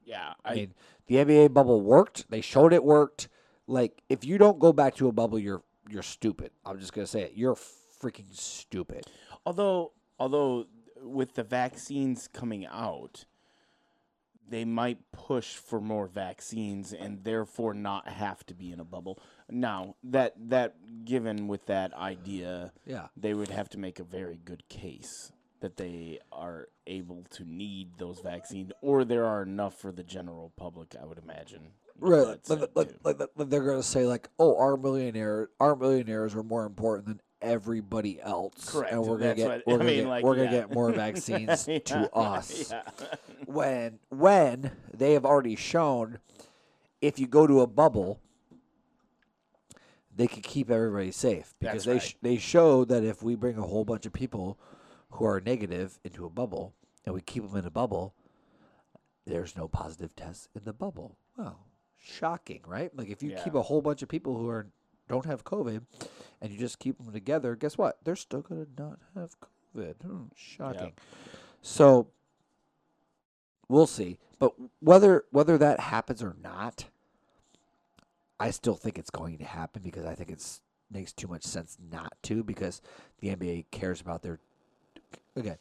Yeah, 0.03 0.34
I, 0.43 0.51
I, 0.51 0.55
mean, 0.55 0.74
the 1.07 1.15
NBA 1.15 1.53
bubble 1.53 1.81
worked. 1.81 2.29
They 2.29 2.41
showed 2.41 2.74
it 2.74 2.84
worked. 2.84 3.27
Like, 3.67 4.01
if 4.07 4.24
you 4.24 4.38
don't 4.38 4.60
go 4.60 4.72
back 4.72 4.96
to 4.96 5.07
a 5.07 5.12
bubble, 5.12 5.39
you're 5.39 5.63
you're 5.89 6.03
stupid. 6.03 6.51
I'm 6.65 6.79
just 6.79 6.93
gonna 6.93 7.07
say 7.07 7.22
it. 7.24 7.34
You're 7.36 7.55
freaking 7.55 8.34
stupid. 8.34 9.05
although 9.46 9.93
although 10.19 10.65
with 11.10 11.36
the 11.36 11.44
vaccines 11.44 12.28
coming 12.28 12.66
out, 12.66 13.26
they 14.50 14.64
might 14.64 15.12
push 15.12 15.56
for 15.56 15.82
more 15.82 16.08
vaccines 16.08 16.94
and 16.94 17.24
therefore 17.24 17.74
not 17.74 18.08
have 18.08 18.46
to 18.46 18.54
be 18.54 18.72
in 18.72 18.80
a 18.80 18.86
bubble. 18.86 19.20
Now 19.50 19.96
that 20.04 20.34
that 20.50 21.06
given 21.06 21.48
with 21.48 21.66
that 21.66 21.94
idea, 21.94 22.72
Yeah. 22.86 23.08
they 23.18 23.34
would 23.34 23.50
have 23.50 23.70
to 23.70 23.78
make 23.78 24.00
a 24.00 24.04
very 24.04 24.38
good 24.38 24.68
case 24.70 25.32
that 25.60 25.76
they 25.78 26.20
are 26.32 26.70
able 26.86 27.24
to 27.32 27.44
need 27.44 27.98
those 27.98 28.20
vaccines, 28.20 28.72
or 28.82 29.04
there 29.04 29.26
are 29.26 29.42
enough 29.42 29.74
for 29.76 29.92
the 29.92 30.04
general 30.04 30.54
public. 30.56 30.96
I 30.96 31.04
would 31.06 31.18
imagine. 31.18 31.72
Right. 32.00 32.40
Like, 32.48 32.70
like, 32.76 32.94
like, 33.04 33.18
they're 33.36 33.66
gonna 33.66 33.82
say 33.84 34.06
like, 34.06 34.30
oh, 34.38 34.56
our 34.58 34.78
millionaire, 34.78 35.50
our 35.60 35.76
millionaires 35.76 36.36
are 36.36 36.44
more 36.44 36.66
important 36.66 37.08
than 37.08 37.22
everybody 37.48 38.22
else. 38.22 38.70
Correct. 38.72 38.92
And 38.94 39.01
we're 39.01 39.18
gonna 39.18 39.36
That's 39.36 39.38
get 39.39 39.48
what- 39.50 39.63
we're 39.68 39.74
I 39.74 39.77
gonna 39.77 39.89
mean, 39.89 40.00
get, 40.04 40.08
like, 40.10 40.24
we're 40.24 40.36
gonna 40.36 40.46
yeah. 40.51 40.60
get 40.60 40.74
more 40.74 40.92
vaccines 40.92 41.68
Yeah, 41.68 41.80
to 41.80 42.10
us. 42.16 42.72
yeah. 42.72 42.84
when 43.46 44.00
when 44.10 44.72
they 44.94 45.13
have 45.13 45.25
already 45.25 45.56
shown 45.56 46.20
if 47.01 47.20
you 47.20 47.27
go 47.27 47.46
to 47.48 47.62
a 47.62 47.68
bubble 47.68 48.20
they 50.16 50.27
can 50.27 50.42
keep 50.42 50.72
everybody 50.72 51.12
safe 51.12 51.54
because 51.60 51.86
That's 51.86 52.04
they 52.04 52.10
sh- 52.10 52.18
they 52.22 52.38
show 52.38 52.84
that 52.86 53.04
if 53.04 53.22
we 53.22 53.36
bring 53.36 53.58
a 53.58 53.62
whole 53.62 53.86
bunch 53.86 54.06
of 54.06 54.13
people 54.13 54.58
who 55.12 55.25
are 55.25 55.39
negative 55.39 56.00
into 56.04 56.25
a 56.25 56.30
bubble 56.30 56.74
and 57.06 57.13
we 57.13 57.22
keep 57.22 57.44
them 57.48 57.56
in 57.56 57.66
a 57.66 57.70
bubble 57.72 58.13
there's 59.25 59.56
no 59.56 59.68
positive 59.68 60.16
tests 60.16 60.50
in 60.56 60.63
the 60.66 60.74
bubble 60.74 61.18
well 61.38 61.60
shocking 61.98 62.62
right 62.66 62.96
like 62.98 63.10
if 63.10 63.22
you 63.22 63.30
keep 63.44 63.54
Yeah. 63.54 63.60
a 63.60 63.63
whole 63.63 63.82
bunch 63.82 64.01
of 64.01 64.10
people 64.10 64.38
who 64.38 64.50
are 64.50 64.68
don't 65.08 65.26
have 65.26 65.44
covid 65.44 65.82
and 66.42 66.52
you 66.52 66.58
just 66.58 66.80
keep 66.80 66.98
them 66.98 67.12
together 67.12 67.56
guess 67.56 67.78
what 67.78 67.98
they're 68.04 68.16
still 68.16 68.42
going 68.42 68.66
to 68.66 68.82
not 68.82 69.00
have 69.16 69.36
covid 69.76 69.96
Hmm, 70.02 70.24
shocking 70.36 70.94
so 71.62 72.08
we'll 73.68 73.88
see. 73.88 74.18
But 74.40 74.54
whether 74.80 75.26
whether 75.32 75.58
that 75.58 75.80
happens 75.80 76.22
or 76.22 76.36
not, 76.42 76.86
I 78.40 78.52
still 78.52 78.76
think 78.76 78.98
it's 78.98 79.10
going 79.10 79.38
to 79.40 79.46
happen 79.46 79.82
because 79.84 80.06
I 80.06 80.16
think 80.16 80.30
it's 80.30 80.62
makes 80.90 81.12
too 81.12 81.28
much 81.28 81.44
sense 81.44 81.78
not 81.92 82.14
to 82.24 82.44
because 82.44 82.82
the 83.20 83.36
NBA 83.36 83.66
cares 83.72 84.00
about 84.00 84.22
their 84.22 84.40
again. 85.36 85.58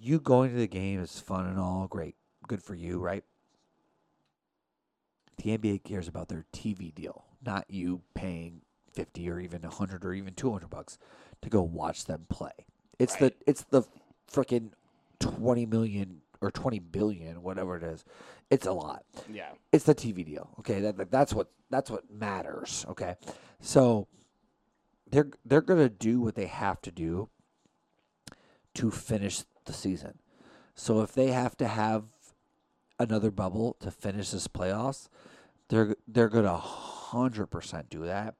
You 0.00 0.18
going 0.18 0.50
to 0.50 0.56
the 0.56 0.66
game 0.66 1.00
is 1.00 1.20
fun 1.20 1.46
and 1.46 1.58
all, 1.58 1.86
great, 1.86 2.16
good 2.48 2.62
for 2.62 2.74
you, 2.74 2.98
right? 2.98 3.22
The 5.36 5.56
NBA 5.56 5.84
cares 5.84 6.08
about 6.08 6.28
their 6.28 6.46
TV 6.52 6.92
deal, 6.92 7.24
not 7.44 7.66
you 7.68 8.02
paying 8.14 8.62
50 8.92 9.28
or 9.30 9.40
even 9.40 9.62
100 9.62 10.04
or 10.04 10.14
even 10.14 10.34
200 10.34 10.68
bucks 10.70 10.98
to 11.42 11.48
go 11.48 11.62
watch 11.62 12.04
them 12.04 12.26
play. 12.28 12.52
It's 12.98 13.20
right. 13.20 13.34
the 13.38 13.50
it's 13.50 13.64
the 13.64 13.82
freaking 14.32 14.70
20 15.20 15.66
million 15.66 16.20
or 16.40 16.50
20 16.50 16.78
billion 16.78 17.42
whatever 17.42 17.76
it 17.76 17.82
is. 17.82 18.04
It's 18.50 18.66
a 18.66 18.72
lot. 18.72 19.04
Yeah. 19.32 19.50
It's 19.72 19.84
the 19.84 19.94
TV 19.94 20.24
deal. 20.24 20.50
Okay, 20.60 20.80
that, 20.80 20.96
that 20.96 21.10
that's 21.10 21.32
what 21.32 21.50
that's 21.70 21.90
what 21.90 22.10
matters, 22.10 22.84
okay? 22.88 23.16
So 23.60 24.06
they're 25.10 25.30
they're 25.44 25.60
going 25.60 25.80
to 25.80 25.88
do 25.88 26.20
what 26.20 26.34
they 26.34 26.46
have 26.46 26.80
to 26.82 26.90
do 26.90 27.28
to 28.74 28.90
finish 28.90 29.42
the 29.64 29.72
season. 29.72 30.18
So 30.74 31.00
if 31.00 31.12
they 31.12 31.28
have 31.28 31.56
to 31.58 31.68
have 31.68 32.04
another 32.98 33.30
bubble 33.30 33.76
to 33.80 33.90
finish 33.90 34.30
this 34.30 34.48
playoffs, 34.48 35.08
they're 35.68 35.96
they're 36.06 36.28
going 36.28 36.44
to 36.44 36.62
100% 37.14 37.88
do 37.88 38.04
that, 38.04 38.34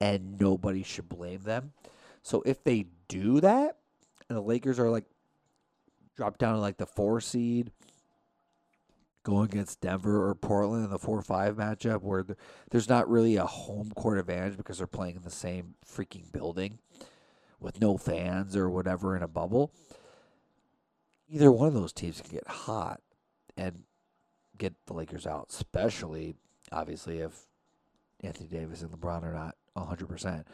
and 0.00 0.40
nobody 0.40 0.82
should 0.82 1.08
blame 1.08 1.42
them. 1.42 1.72
So 2.22 2.42
if 2.44 2.62
they 2.62 2.86
do 3.08 3.40
that, 3.40 3.76
and 4.28 4.36
the 4.36 4.42
Lakers 4.42 4.78
are 4.78 4.90
like 4.90 5.04
drop 6.16 6.38
down 6.38 6.54
to 6.54 6.60
like 6.60 6.76
the 6.76 6.86
four 6.86 7.20
seed, 7.20 7.72
going 9.22 9.50
against 9.50 9.80
Denver 9.80 10.28
or 10.28 10.34
Portland 10.34 10.84
in 10.84 10.90
the 10.90 10.98
four 10.98 11.22
five 11.22 11.56
matchup, 11.56 12.02
where 12.02 12.24
there's 12.70 12.88
not 12.88 13.10
really 13.10 13.36
a 13.36 13.46
home 13.46 13.90
court 13.96 14.18
advantage 14.18 14.56
because 14.56 14.78
they're 14.78 14.86
playing 14.86 15.16
in 15.16 15.22
the 15.22 15.30
same 15.30 15.74
freaking 15.86 16.30
building 16.32 16.78
with 17.58 17.80
no 17.80 17.96
fans 17.96 18.56
or 18.56 18.70
whatever 18.70 19.16
in 19.16 19.22
a 19.22 19.28
bubble. 19.28 19.72
Either 21.28 21.52
one 21.52 21.68
of 21.68 21.74
those 21.74 21.92
teams 21.92 22.20
can 22.20 22.32
get 22.32 22.48
hot 22.48 23.00
and 23.56 23.84
get 24.56 24.74
the 24.86 24.94
Lakers 24.94 25.26
out, 25.26 25.46
especially 25.50 26.34
obviously 26.72 27.18
if 27.18 27.46
Anthony 28.22 28.48
Davis 28.48 28.82
and 28.82 28.90
LeBron 28.90 29.22
are 29.24 29.32
not 29.32 29.56
100%. 29.76 30.44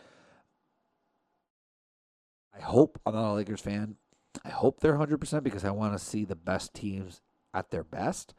I 2.57 2.61
hope 2.61 3.01
I'm 3.05 3.15
not 3.15 3.33
a 3.33 3.35
Lakers 3.35 3.61
fan. 3.61 3.97
I 4.45 4.51
hope 4.51 4.81
they're 4.81 4.97
100% 4.97 5.43
because 5.43 5.65
I 5.65 5.71
want 5.71 5.93
to 5.93 6.05
see 6.05 6.25
the 6.25 6.37
best 6.37 6.75
teams 6.75 7.21
at 7.53 7.71
their 7.71 7.85
best. 7.85 8.35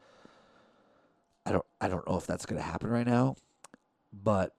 I 1.46 1.52
don't 1.52 1.64
I 1.80 1.88
don't 1.88 2.06
know 2.08 2.16
if 2.16 2.26
that's 2.26 2.46
going 2.46 2.60
to 2.60 2.66
happen 2.66 2.90
right 2.90 3.06
now, 3.06 3.36
but 4.12 4.54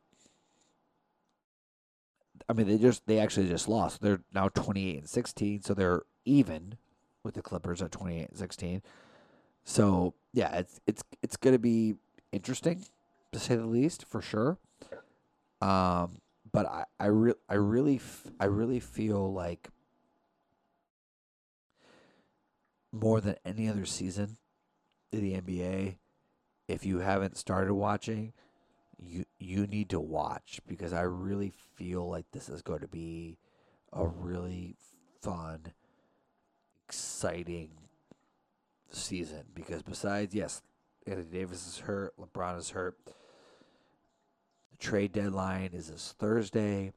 I 2.48 2.54
mean 2.54 2.68
they 2.68 2.78
just 2.78 3.06
they 3.06 3.20
actually 3.20 3.48
just 3.48 3.68
lost. 3.68 4.02
They're 4.02 4.22
now 4.34 4.50
28 4.50 4.98
and 4.98 5.10
16, 5.10 5.62
so 5.62 5.74
they're 5.74 6.02
even 6.26 6.78
with 7.24 7.36
the 7.36 7.42
Clippers 7.42 7.82
at 7.82 7.92
28 7.92 8.30
and 8.30 8.38
16. 8.38 8.82
So, 9.64 10.16
yeah, 10.34 10.56
it's 10.56 10.80
it's 10.88 11.04
it's 11.22 11.38
going 11.38 11.54
to 11.54 11.60
be 11.60 11.96
interesting 12.32 12.86
to 13.32 13.40
say 13.40 13.56
the 13.56 13.66
least 13.66 14.06
for 14.06 14.22
sure. 14.22 14.58
Um 15.62 16.22
but 16.52 16.66
I 16.66 16.86
I 17.00 17.06
re- 17.08 17.34
I 17.48 17.56
really 17.56 17.98
f- 17.98 18.28
I 18.40 18.46
really 18.46 18.80
feel 18.80 19.32
like 19.32 19.70
more 22.92 23.22
than 23.22 23.36
any 23.46 23.68
other 23.68 23.86
season 23.86 24.38
in 25.12 25.22
the 25.22 25.36
NBA, 25.36 26.00
if 26.68 26.86
you 26.86 27.00
haven't 27.00 27.38
started 27.38 27.74
watching, 27.74 28.34
you 28.98 29.26
you 29.40 29.68
need 29.68 29.90
to 29.90 30.00
watch 30.00 30.62
because 30.68 30.94
I 30.94 31.02
really 31.02 31.54
feel 31.76 32.10
like 32.10 32.26
this 32.32 32.50
is 32.50 32.62
going 32.62 32.82
to 32.82 32.88
be 32.88 33.38
a 33.94 34.06
really 34.08 34.76
fun, 35.22 35.74
exciting 36.88 37.72
season. 38.90 39.44
Because 39.54 39.84
besides, 39.84 40.34
yes, 40.36 40.62
Anthony 41.08 41.28
Davis 41.40 41.68
is 41.68 41.80
hurt, 41.80 42.14
LeBron 42.20 42.58
is 42.58 42.72
hurt. 42.72 42.98
Trade 44.80 45.12
deadline 45.12 45.72
is 45.74 45.90
this 45.90 46.16
Thursday, 46.18 46.94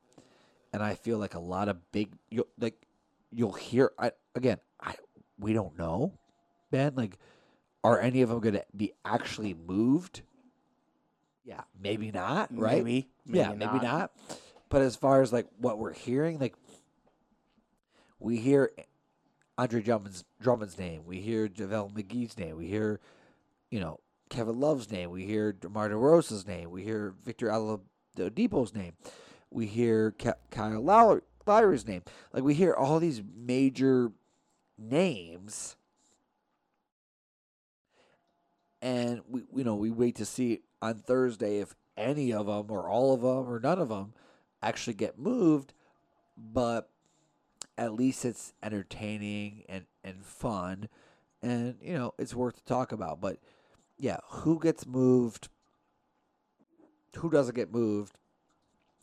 and 0.73 0.83
I 0.83 0.95
feel 0.95 1.19
like 1.19 1.35
a 1.35 1.41
lot 1.41 1.69
of 1.69 1.79
big 1.91 2.13
you 2.31 2.47
like 2.59 2.87
you'll 3.31 3.53
hear. 3.53 3.93
I 3.99 4.13
again, 4.35 4.59
I 4.81 4.95
we 5.39 5.53
don't 5.53 5.77
know, 5.77 6.13
Ben. 6.71 6.95
Like, 6.95 7.19
are 7.83 8.01
any 8.01 8.23
of 8.23 8.29
them 8.29 8.41
going 8.41 8.55
to 8.55 8.65
be 8.77 8.93
actually 9.05 9.55
moved? 9.55 10.23
Yeah, 11.45 11.63
maybe 11.81 12.13
not. 12.13 12.51
Right? 12.57 12.85
Maybe. 12.85 13.09
yeah, 13.27 13.53
maybe 13.53 13.81
not. 13.81 14.13
But 14.69 14.83
as 14.83 14.95
far 14.95 15.21
as 15.21 15.33
like 15.33 15.49
what 15.59 15.79
we're 15.79 15.93
hearing, 15.93 16.39
like 16.39 16.55
we 18.21 18.37
hear 18.39 18.71
Andre 19.59 19.83
Drummond's 19.83 20.25
Drummond's 20.41 20.79
name, 20.79 21.03
we 21.05 21.19
hear 21.21 21.49
JaVale 21.49 21.93
McGee's 21.93 22.39
name, 22.39 22.57
we 22.57 22.69
hear, 22.69 23.01
you 23.71 23.81
know, 23.81 23.99
Kevin 24.33 24.59
Love's 24.59 24.91
name, 24.91 25.11
we 25.11 25.27
hear 25.27 25.53
DeMar 25.53 25.91
DeRozan's 25.91 26.47
name, 26.47 26.71
we 26.71 26.83
hear 26.83 27.15
Victor 27.23 27.49
Oladipo's 27.49 28.75
name, 28.75 28.95
we 29.51 29.67
hear 29.67 30.15
Kyle 30.51 30.81
Lowry, 30.81 31.21
Lowry's 31.47 31.87
name. 31.87 32.03
Like 32.33 32.43
we 32.43 32.55
hear 32.55 32.73
all 32.73 32.99
these 32.99 33.23
major 33.37 34.11
names, 34.79 35.77
and 38.81 39.21
we 39.29 39.43
you 39.55 39.65
know 39.65 39.75
we 39.75 39.91
wait 39.91 40.17
to 40.17 40.25
see 40.25 40.63
on 40.81 40.95
Thursday 41.01 41.59
if 41.59 41.75
any 41.99 42.33
of 42.33 42.47
them 42.47 42.71
or 42.71 42.89
all 42.89 43.13
of 43.13 43.21
them 43.21 43.53
or 43.53 43.61
none 43.61 43.79
of 43.79 43.91
them 43.91 44.15
actually 44.63 44.95
get 44.95 45.19
moved. 45.19 45.75
but 46.37 46.89
at 47.79 47.95
least 47.95 48.25
it's 48.25 48.53
entertaining 48.63 49.65
and, 49.69 49.87
and 50.05 50.25
fun. 50.25 50.89
And 51.43 51.77
you 51.83 51.95
know 51.95 52.15
it's 52.19 52.35
worth 52.35 52.57
to 52.57 52.65
talk 52.65 52.93
about. 52.93 53.21
But 53.21 53.39
yeah 53.99 54.19
who 54.29 54.59
gets 54.61 54.87
moved 54.87 55.49
who 57.17 57.31
doesn't 57.31 57.55
get 57.55 57.73
moved 57.73 58.17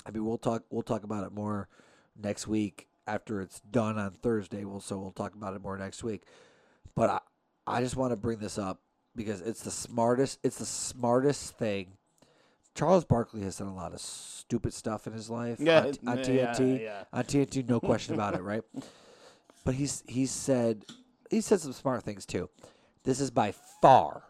i 0.06 0.12
mean 0.12 0.26
we'll 0.26 0.38
talk 0.38 0.64
we'll 0.70 0.82
talk 0.84 1.04
about 1.04 1.24
it 1.26 1.32
more 1.32 1.68
next 2.22 2.48
week 2.48 2.88
after 3.08 3.42
it's 3.42 3.60
done 3.62 3.98
on 3.98 4.12
thursday 4.12 4.64
we'll 4.66 4.80
so 4.82 4.98
we'll 4.98 5.12
talk 5.12 5.36
about 5.36 5.54
it 5.56 5.62
more 5.62 5.78
next 5.78 6.04
week 6.04 6.24
but 6.96 7.10
i 7.10 7.20
i 7.68 7.82
just 7.82 7.96
want 7.96 8.12
to 8.12 8.18
bring 8.18 8.40
this 8.40 8.58
up 8.58 8.82
because 9.16 9.42
it's 9.42 9.62
the 9.62 9.72
smartest 9.72 10.40
it's 10.44 10.58
the 10.58 10.66
smartest 10.66 11.58
thing 11.58 11.94
charles 12.76 13.06
barkley 13.06 13.42
has 13.42 13.58
done 13.58 13.68
a 13.68 13.76
lot 13.76 13.94
of 13.94 14.00
stupid 14.00 14.74
stuff 14.74 15.06
in 15.08 15.14
his 15.14 15.30
life 15.30 15.60
Yeah, 15.60 15.82
on, 15.82 15.94
on 16.08 16.18
yeah, 16.20 16.24
tnt 16.56 16.82
yeah. 16.82 17.04
on 17.14 17.24
TNT, 17.24 17.68
no 17.68 17.80
question 17.90 18.14
about 18.16 18.34
it, 18.36 18.42
right? 18.42 18.64
But 19.64 19.76
he's 19.76 20.04
he's 20.08 20.32
said 20.32 20.86
he 21.30 21.42
said 21.42 21.60
some 21.60 21.74
smart 21.74 22.02
things 22.04 22.26
too. 22.26 22.50
This 23.04 23.20
is 23.20 23.30
by 23.30 23.52
far, 23.82 24.24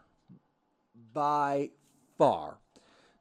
by 1.12 1.70
far, 2.18 2.58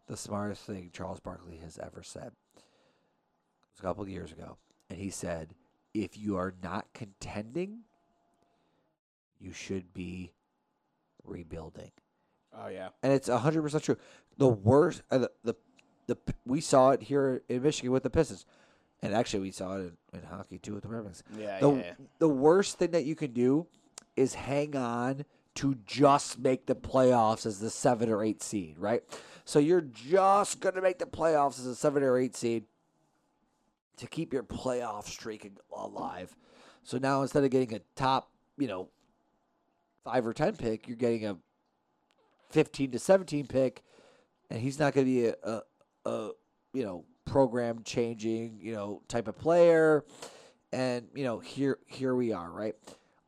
the 0.08 0.18
smartest 0.18 0.64
thing 0.64 0.90
Charles 0.94 1.20
Barkley 1.20 1.58
has 1.58 1.78
ever 1.78 2.04
said. 2.04 2.32
It 2.56 2.62
was 3.74 3.80
a 3.80 3.84
couple 3.84 4.04
of 4.04 4.10
years 4.10 4.32
ago, 4.32 4.58
and 4.90 5.00
he 5.00 5.10
said, 5.10 5.54
"If 5.94 6.18
you 6.18 6.38
are 6.38 6.54
not 6.62 6.88
contending, 6.94 7.82
you 9.40 9.52
should 9.54 9.94
be 9.94 10.32
rebuilding." 11.24 11.92
Oh 12.54 12.68
yeah. 12.68 12.90
and 13.04 13.14
it's 13.14 13.30
hundred 13.30 13.62
percent 13.62 13.84
true. 13.84 13.98
The 14.38 14.48
worst, 14.48 15.04
uh, 15.12 15.20
the, 15.20 15.32
the 15.44 15.56
the 16.08 16.18
we 16.46 16.62
saw 16.62 16.90
it 16.92 17.04
here 17.04 17.44
in 17.48 17.62
Michigan 17.62 17.92
with 17.92 18.04
the 18.04 18.10
Pistons, 18.10 18.46
and 19.02 19.14
actually 19.14 19.42
we 19.42 19.52
saw 19.52 19.76
it 19.78 19.80
in, 20.14 20.20
in 20.20 20.24
hockey 20.24 20.58
too 20.58 20.74
with 20.74 20.84
the 20.84 20.90
Red 20.90 21.04
Wings. 21.04 21.24
Yeah, 21.38 21.60
The 21.60 21.72
yeah. 21.72 21.94
the 22.18 22.30
worst 22.30 22.80
thing 22.80 22.92
that 22.92 23.06
you 23.06 23.16
can 23.16 23.32
do 23.34 23.68
is 24.16 24.34
hang 24.34 24.76
on 24.76 25.26
to 25.60 25.76
just 25.86 26.40
make 26.40 26.68
the 26.68 26.76
playoffs 26.76 27.46
as 27.46 27.60
the 27.60 27.70
seven 27.70 28.10
or 28.10 28.24
eight 28.24 28.42
seed, 28.42 28.80
right? 28.80 29.04
So 29.44 29.60
you're 29.60 29.82
just 29.82 30.62
gonna 30.62 30.82
make 30.82 31.00
the 31.00 31.06
playoffs 31.06 31.60
as 31.60 31.66
a 31.66 31.76
seven 31.76 32.02
or 32.02 32.18
eight 32.18 32.34
seed 32.34 32.64
to 33.98 34.08
keep 34.08 34.32
your 34.32 34.44
playoff 34.44 35.04
streak 35.04 35.52
alive. 35.76 36.34
So 36.84 36.98
now 36.98 37.24
instead 37.24 37.44
of 37.44 37.50
getting 37.50 37.76
a 37.76 37.82
top, 37.98 38.32
you 38.58 38.68
know, 38.68 38.88
five 40.06 40.26
or 40.26 40.34
ten 40.34 40.56
pick, 40.56 40.88
you're 40.88 40.96
getting 40.96 41.26
a 41.26 41.36
fifteen 42.50 42.92
to 42.92 43.00
seventeen 43.00 43.46
pick, 43.46 43.84
and 44.50 44.62
he's 44.62 44.80
not 44.80 44.94
going 44.94 45.08
to 45.08 45.12
be 45.12 45.26
a, 45.26 45.36
a, 45.44 45.62
a 46.06 46.32
you 46.72 46.86
know 46.86 47.04
program 47.26 47.84
changing 47.84 48.60
you 48.62 48.74
know 48.74 49.02
type 49.10 49.28
of 49.28 49.38
player. 49.38 50.06
And 50.72 51.10
you 51.14 51.26
know 51.26 51.40
here 51.40 51.80
here 51.86 52.16
we 52.16 52.32
are, 52.32 52.50
right? 52.50 52.76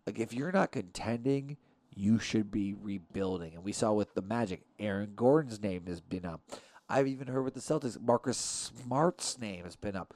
Like 0.07 0.17
if 0.17 0.33
you're 0.33 0.53
not 0.53 0.71
contending, 0.71 1.57
you 2.01 2.17
should 2.17 2.49
be 2.49 2.73
rebuilding. 2.73 3.53
And 3.53 3.63
we 3.63 3.71
saw 3.71 3.93
with 3.93 4.15
the 4.15 4.23
Magic, 4.23 4.63
Aaron 4.79 5.13
Gordon's 5.15 5.61
name 5.61 5.85
has 5.85 6.01
been 6.01 6.25
up. 6.25 6.41
I've 6.89 7.05
even 7.05 7.27
heard 7.27 7.43
with 7.43 7.53
the 7.53 7.59
Celtics, 7.59 8.01
Marcus 8.01 8.37
Smart's 8.37 9.37
name 9.37 9.65
has 9.65 9.75
been 9.75 9.95
up. 9.95 10.15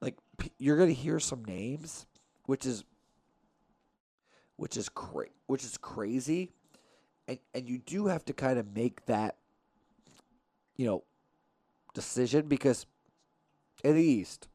Like 0.00 0.16
you're 0.58 0.78
gonna 0.78 0.92
hear 0.92 1.18
some 1.18 1.44
names, 1.44 2.06
which 2.46 2.64
is 2.64 2.84
which 4.56 4.76
is 4.76 4.88
cra- 4.88 5.26
which 5.46 5.64
is 5.64 5.76
crazy, 5.76 6.52
and 7.26 7.40
and 7.52 7.68
you 7.68 7.78
do 7.78 8.06
have 8.06 8.24
to 8.26 8.32
kind 8.32 8.56
of 8.56 8.72
make 8.72 9.04
that 9.06 9.36
you 10.76 10.86
know 10.86 11.02
decision 11.94 12.46
because 12.46 12.86
in 13.82 13.96
the 13.96 14.02
East, 14.02 14.46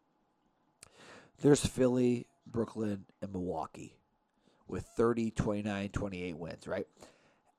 there's 1.42 1.66
Philly, 1.66 2.26
Brooklyn, 2.48 3.06
and 3.22 3.34
Milwaukee 3.34 3.99
with 4.70 4.86
30, 4.96 5.32
29, 5.32 5.90
28 5.90 6.38
wins, 6.38 6.68
right? 6.68 6.88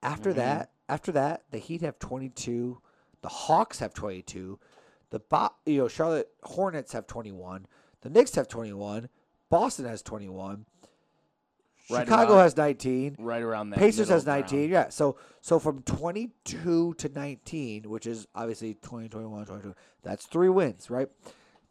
After 0.03 0.33
Mhm. 0.33 0.37
that, 0.37 0.70
after 0.88 1.12
that, 1.12 1.44
the 1.51 1.59
Heat 1.59 1.83
have 1.83 1.99
22, 1.99 2.81
the 3.23 3.29
Hawks 3.29 3.79
have 3.81 3.92
22, 3.92 4.59
the 5.11 5.18
Bo- 5.20 5.55
you 5.66 5.79
know 5.79 5.88
Charlotte 5.88 6.33
Hornets 6.42 6.92
have 6.92 7.07
21, 7.07 7.66
the 8.01 8.11
Knicks 8.11 8.35
have 8.37 8.49
21, 8.49 9.09
Boston 9.51 9.85
has 9.85 10.03
21, 10.03 10.64
Right 11.90 12.07
Chicago 12.07 12.35
around- 12.35 12.42
has 12.44 12.57
19, 12.57 13.16
Right 13.18 13.42
around 13.42 13.70
that. 13.70 13.79
Pacers 13.81 14.09
has 14.09 14.25
19. 14.25 14.70
ground. 14.70 14.87
Yeah. 14.87 14.88
So 14.90 15.16
so 15.40 15.59
from 15.59 15.83
22 15.83 16.94
to 16.94 17.09
19, 17.09 17.90
which 17.90 18.07
is 18.07 18.29
obviously 18.35 18.75
20, 18.75 19.09
21, 19.09 19.44
22, 19.46 19.75
that's 20.03 20.27
three 20.27 20.49
wins, 20.49 20.88
right? 20.90 21.09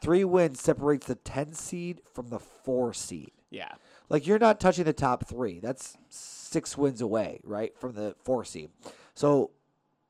Three 0.01 0.23
wins 0.25 0.61
separates 0.61 1.07
the 1.07 1.15
10 1.15 1.53
seed 1.53 2.01
from 2.13 2.29
the 2.29 2.39
4 2.39 2.93
seed. 2.93 3.31
Yeah. 3.49 3.73
Like 4.09 4.25
you're 4.25 4.39
not 4.39 4.59
touching 4.59 4.85
the 4.85 4.93
top 4.93 5.27
3. 5.27 5.59
That's 5.59 5.97
6 6.09 6.77
wins 6.77 7.01
away, 7.01 7.41
right, 7.43 7.77
from 7.77 7.93
the 7.93 8.15
4 8.23 8.43
seed. 8.43 8.71
So 9.13 9.51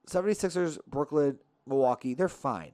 76ers, 0.09 0.79
Brooklyn, 0.87 1.39
Milwaukee, 1.67 2.13
they're 2.13 2.29
fine. 2.29 2.71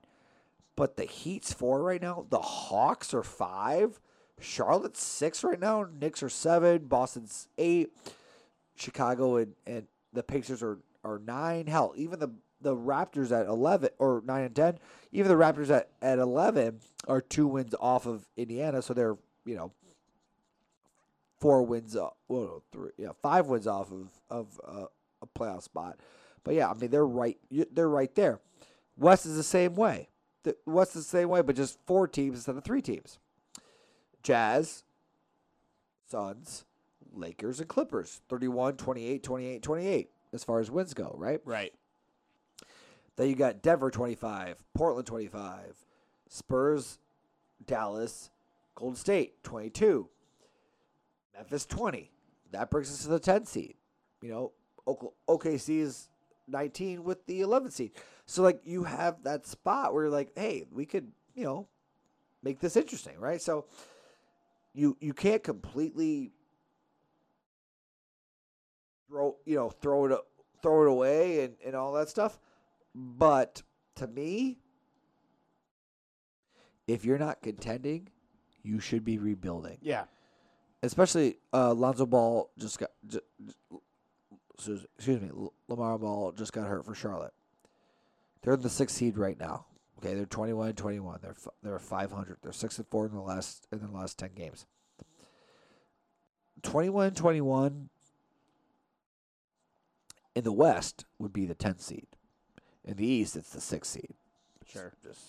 But 0.75 0.97
the 0.97 1.05
Heat's 1.05 1.53
4 1.53 1.81
right 1.81 2.01
now, 2.01 2.25
the 2.29 2.39
Hawks 2.39 3.13
are 3.13 3.23
5, 3.23 3.99
Charlotte's 4.39 5.01
6 5.01 5.43
right 5.43 5.59
now, 5.59 5.87
Knicks 5.99 6.21
are 6.21 6.29
7, 6.29 6.85
Boston's 6.85 7.47
8. 7.57 7.91
Chicago 8.75 9.37
and, 9.37 9.53
and 9.65 9.87
the 10.13 10.23
Pacers 10.23 10.61
are, 10.61 10.79
are 11.03 11.19
nine. 11.19 11.67
Hell, 11.67 11.93
even 11.95 12.19
the 12.19 12.31
the 12.61 12.75
Raptors 12.75 13.31
at 13.31 13.47
eleven 13.47 13.89
or 13.99 14.21
nine 14.25 14.43
and 14.43 14.55
ten. 14.55 14.79
Even 15.11 15.29
the 15.29 15.37
Raptors 15.37 15.69
at, 15.69 15.89
at 16.01 16.19
eleven 16.19 16.79
are 17.07 17.21
two 17.21 17.47
wins 17.47 17.75
off 17.79 18.05
of 18.05 18.27
Indiana, 18.37 18.81
so 18.81 18.93
they're 18.93 19.17
you 19.45 19.55
know 19.55 19.71
four 21.39 21.63
wins. 21.63 21.95
Uh, 21.95 22.09
well, 22.27 22.41
no, 22.41 22.63
three, 22.71 22.91
yeah, 22.97 23.11
five 23.21 23.47
wins 23.47 23.67
off 23.67 23.91
of 23.91 24.09
of 24.29 24.59
uh, 24.67 24.85
a 25.21 25.27
playoff 25.39 25.63
spot. 25.63 25.99
But 26.43 26.55
yeah, 26.55 26.69
I 26.69 26.73
mean 26.73 26.91
they're 26.91 27.05
right. 27.05 27.37
They're 27.49 27.89
right 27.89 28.13
there. 28.15 28.39
West 28.97 29.25
is 29.25 29.35
the 29.35 29.43
same 29.43 29.75
way. 29.75 30.09
The 30.43 30.55
West 30.65 30.95
is 30.95 31.05
the 31.05 31.17
same 31.17 31.29
way, 31.29 31.41
but 31.41 31.55
just 31.55 31.79
four 31.85 32.07
teams 32.07 32.37
instead 32.37 32.55
of 32.55 32.63
three 32.63 32.81
teams. 32.81 33.19
Jazz, 34.23 34.83
Suns, 36.07 36.65
Lakers, 37.13 37.59
and 37.59 37.69
Clippers. 37.69 38.21
31, 38.29 38.77
28, 38.77 39.23
28, 39.23 39.61
28 39.63 40.09
as 40.33 40.43
far 40.43 40.59
as 40.59 40.69
wins 40.69 40.93
go, 40.93 41.15
right? 41.17 41.41
Right. 41.45 41.73
Then 43.15 43.29
you 43.29 43.35
got 43.35 43.61
Denver 43.61 43.89
25, 43.89 44.63
Portland 44.73 45.07
25, 45.07 45.85
Spurs, 46.27 46.99
Dallas, 47.65 48.29
Golden 48.75 48.97
State 48.97 49.41
22, 49.43 50.09
Memphis 51.35 51.65
20. 51.65 52.11
That 52.51 52.69
brings 52.69 52.89
us 52.89 53.03
to 53.03 53.09
the 53.09 53.19
10 53.19 53.45
seed. 53.45 53.75
You 54.21 54.29
know, 54.29 54.51
OKC 55.27 55.79
is 55.79 56.09
19 56.47 57.03
with 57.03 57.25
the 57.25 57.41
11 57.41 57.71
seed. 57.71 57.91
So, 58.25 58.41
like, 58.43 58.61
you 58.63 58.83
have 58.83 59.23
that 59.23 59.45
spot 59.45 59.93
where 59.93 60.05
you're 60.05 60.11
like, 60.11 60.31
hey, 60.35 60.65
we 60.71 60.85
could, 60.85 61.11
you 61.33 61.43
know, 61.43 61.67
make 62.43 62.59
this 62.59 62.75
interesting, 62.75 63.19
right? 63.19 63.41
So, 63.41 63.65
you 64.75 64.97
you 64.99 65.13
can't 65.13 65.41
completely 65.41 66.33
throw 69.07 69.37
you 69.45 69.55
know 69.55 69.69
throw 69.69 70.05
it 70.05 70.19
throw 70.61 70.83
it 70.83 70.89
away 70.89 71.45
and, 71.45 71.55
and 71.65 71.75
all 71.75 71.93
that 71.93 72.09
stuff. 72.09 72.39
But 72.93 73.63
to 73.95 74.07
me, 74.07 74.59
if 76.87 77.05
you're 77.05 77.17
not 77.17 77.41
contending, 77.41 78.09
you 78.63 78.79
should 78.79 79.03
be 79.03 79.17
rebuilding. 79.17 79.77
Yeah. 79.81 80.05
Especially 80.85 81.37
uh, 81.53 81.73
Lonzo 81.73 82.05
Ball 82.05 82.49
just 82.57 82.79
got. 82.79 82.91
J- 83.07 83.19
j- 83.45 84.79
excuse 84.95 85.21
me, 85.21 85.29
LaMelo 85.69 85.99
Ball 85.99 86.31
just 86.31 86.53
got 86.53 86.67
hurt 86.67 86.85
for 86.85 86.95
Charlotte. 86.95 87.33
They're 88.41 88.53
in 88.53 88.61
the 88.61 88.69
sixth 88.69 88.95
seed 88.95 89.17
right 89.17 89.39
now. 89.39 89.65
Okay, 89.97 90.13
they're 90.13 90.25
21 90.25 90.69
and 90.69 90.77
21. 90.77 91.19
They're 91.21 91.35
they're 91.63 91.79
500. 91.79 92.37
They're 92.41 92.51
6 92.51 92.77
and 92.77 92.87
4 92.87 93.05
in 93.07 93.13
the 93.13 93.21
last 93.21 93.67
in 93.71 93.79
the 93.79 93.91
last 93.91 94.19
10 94.19 94.31
games. 94.35 94.65
21 96.63 97.07
and 97.07 97.15
21 97.15 97.89
in 100.35 100.43
the 100.43 100.51
West 100.51 101.05
would 101.17 101.33
be 101.33 101.45
the 101.45 101.55
10th 101.55 101.81
seed. 101.81 102.07
In 102.83 102.97
the 102.97 103.05
East, 103.05 103.35
it's 103.35 103.49
the 103.51 103.59
6th 103.59 103.85
seed. 103.85 104.13
Sure. 104.71 104.93
Just 105.03 105.21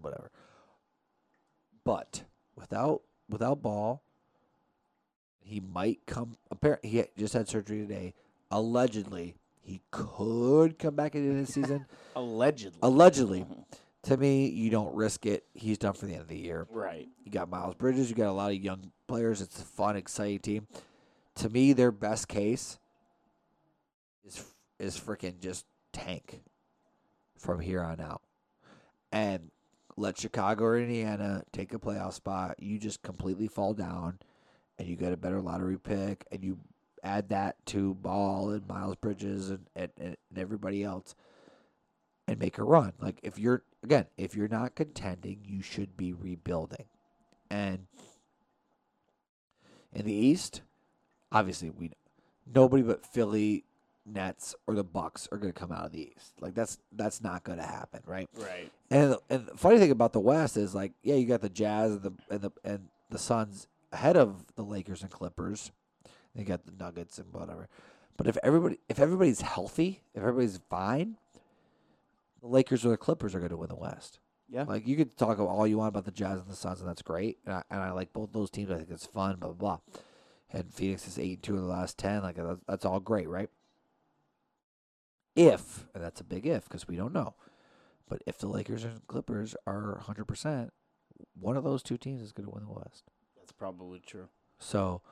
whatever. 0.00 0.30
But 1.84 2.24
without 2.56 3.02
without 3.28 3.62
Ball, 3.62 4.02
he 5.44 5.60
might 5.60 6.00
come. 6.06 6.36
Apparently, 6.50 6.90
he 6.90 7.04
just 7.16 7.34
had 7.34 7.48
surgery 7.48 7.78
today. 7.78 8.14
Allegedly, 8.50 9.34
he 9.60 9.80
could 9.90 10.78
come 10.78 10.96
back 10.96 11.14
into 11.14 11.34
the 11.34 11.46
season. 11.46 11.86
Allegedly. 12.16 12.78
Allegedly, 12.82 13.46
to 14.04 14.16
me, 14.16 14.48
you 14.48 14.70
don't 14.70 14.94
risk 14.94 15.26
it. 15.26 15.44
He's 15.52 15.78
done 15.78 15.92
for 15.92 16.06
the 16.06 16.12
end 16.12 16.22
of 16.22 16.28
the 16.28 16.38
year. 16.38 16.66
Right. 16.70 17.08
You 17.24 17.30
got 17.30 17.50
Miles 17.50 17.74
Bridges. 17.74 18.08
You 18.08 18.16
got 18.16 18.28
a 18.28 18.32
lot 18.32 18.50
of 18.50 18.56
young 18.56 18.90
players. 19.06 19.40
It's 19.40 19.60
a 19.60 19.64
fun, 19.64 19.96
exciting 19.96 20.40
team. 20.40 20.66
To 21.36 21.48
me, 21.48 21.72
their 21.72 21.92
best 21.92 22.26
case 22.28 22.78
is 24.24 24.44
is 24.78 24.98
freaking 24.98 25.40
just 25.40 25.66
tank 25.92 26.40
from 27.38 27.60
here 27.60 27.82
on 27.82 28.00
out. 28.00 28.22
And 29.12 29.50
let 29.96 30.18
Chicago 30.18 30.64
or 30.64 30.78
Indiana 30.78 31.44
take 31.52 31.72
a 31.72 31.78
playoff 31.78 32.14
spot. 32.14 32.56
You 32.58 32.78
just 32.78 33.02
completely 33.02 33.46
fall 33.46 33.74
down, 33.74 34.18
and 34.78 34.88
you 34.88 34.96
get 34.96 35.12
a 35.12 35.16
better 35.16 35.40
lottery 35.40 35.78
pick, 35.78 36.26
and 36.30 36.42
you 36.42 36.58
add 37.02 37.28
that 37.28 37.64
to 37.66 37.94
Ball 37.94 38.50
and 38.50 38.66
Miles 38.66 38.96
Bridges 38.96 39.50
and, 39.50 39.66
and, 39.76 39.90
and 39.98 40.16
everybody 40.36 40.82
else, 40.82 41.14
and 42.26 42.38
make 42.38 42.58
a 42.58 42.64
run. 42.64 42.92
Like 43.00 43.20
if 43.22 43.38
you're 43.38 43.62
again, 43.82 44.06
if 44.16 44.34
you're 44.34 44.48
not 44.48 44.74
contending, 44.74 45.40
you 45.44 45.62
should 45.62 45.96
be 45.96 46.12
rebuilding, 46.12 46.86
and 47.50 47.86
in 49.92 50.06
the 50.06 50.12
East, 50.12 50.62
obviously 51.30 51.70
we 51.70 51.92
nobody 52.52 52.82
but 52.82 53.04
Philly, 53.04 53.64
Nets, 54.06 54.54
or 54.66 54.74
the 54.74 54.84
Bucks 54.84 55.28
are 55.30 55.38
going 55.38 55.52
to 55.52 55.58
come 55.58 55.72
out 55.72 55.86
of 55.86 55.92
the 55.92 56.10
East. 56.14 56.34
Like 56.40 56.54
that's 56.54 56.78
that's 56.92 57.22
not 57.22 57.44
going 57.44 57.58
to 57.58 57.64
happen, 57.64 58.00
right? 58.06 58.28
Right. 58.36 58.70
And 58.90 59.16
and 59.30 59.46
the 59.46 59.56
funny 59.56 59.78
thing 59.78 59.90
about 59.90 60.12
the 60.12 60.20
West 60.20 60.56
is 60.56 60.74
like, 60.74 60.92
yeah, 61.02 61.14
you 61.14 61.26
got 61.26 61.40
the 61.40 61.48
Jazz 61.48 61.92
and 61.92 62.02
the 62.02 62.12
and 62.30 62.40
the 62.40 62.50
and 62.64 62.88
the 63.10 63.18
Suns 63.18 63.68
ahead 63.94 64.16
of 64.16 64.44
the 64.56 64.62
Lakers 64.62 65.02
and 65.02 65.10
Clippers. 65.10 65.72
They 66.34 66.44
got 66.44 66.66
the 66.66 66.72
Nuggets 66.72 67.18
and 67.18 67.32
whatever. 67.32 67.68
But 68.16 68.26
if 68.26 68.36
everybody 68.42 68.78
if 68.88 68.98
everybody's 68.98 69.40
healthy, 69.40 70.02
if 70.14 70.20
everybody's 70.20 70.60
fine, 70.68 71.16
the 72.40 72.48
Lakers 72.48 72.84
or 72.84 72.90
the 72.90 72.96
Clippers 72.96 73.34
are 73.34 73.38
going 73.38 73.50
to 73.50 73.56
win 73.56 73.68
the 73.68 73.76
West. 73.76 74.18
Yeah. 74.48 74.64
Like 74.64 74.86
you 74.86 74.96
could 74.96 75.16
talk 75.16 75.38
all 75.38 75.66
you 75.66 75.78
want 75.78 75.88
about 75.88 76.04
the 76.04 76.10
Jazz 76.10 76.40
and 76.40 76.48
the 76.48 76.56
Suns, 76.56 76.80
and 76.80 76.88
that's 76.88 77.02
great. 77.02 77.38
And 77.46 77.54
I, 77.54 77.62
and 77.70 77.80
I 77.80 77.92
like 77.92 78.12
both 78.12 78.32
those 78.32 78.50
teams. 78.50 78.70
I 78.70 78.76
think 78.76 78.90
it's 78.90 79.06
fun. 79.06 79.36
Blah 79.36 79.52
blah. 79.52 79.78
blah. 79.78 80.00
And 80.52 80.72
Phoenix 80.72 81.08
is 81.08 81.18
eight 81.18 81.42
two 81.42 81.56
in 81.56 81.62
the 81.62 81.68
last 81.68 81.98
ten. 81.98 82.22
Like 82.22 82.36
that's, 82.36 82.60
that's 82.68 82.84
all 82.84 83.00
great, 83.00 83.28
right? 83.28 83.48
If 85.34 85.86
and 85.94 86.04
that's 86.04 86.20
a 86.20 86.24
big 86.24 86.46
if 86.46 86.64
because 86.64 86.86
we 86.86 86.96
don't 86.96 87.12
know. 87.12 87.34
But 88.08 88.22
if 88.26 88.38
the 88.38 88.48
Lakers 88.48 88.84
and 88.84 89.06
Clippers 89.06 89.56
are 89.66 90.02
100%, 90.06 90.70
one 91.40 91.56
of 91.56 91.64
those 91.64 91.82
two 91.82 91.96
teams 91.96 92.22
is 92.22 92.32
going 92.32 92.46
to 92.46 92.54
win 92.54 92.64
the 92.64 92.72
West. 92.72 93.04
That's 93.44 93.52
probably 93.52 94.00
true. 94.00 94.28
So, 94.58 95.02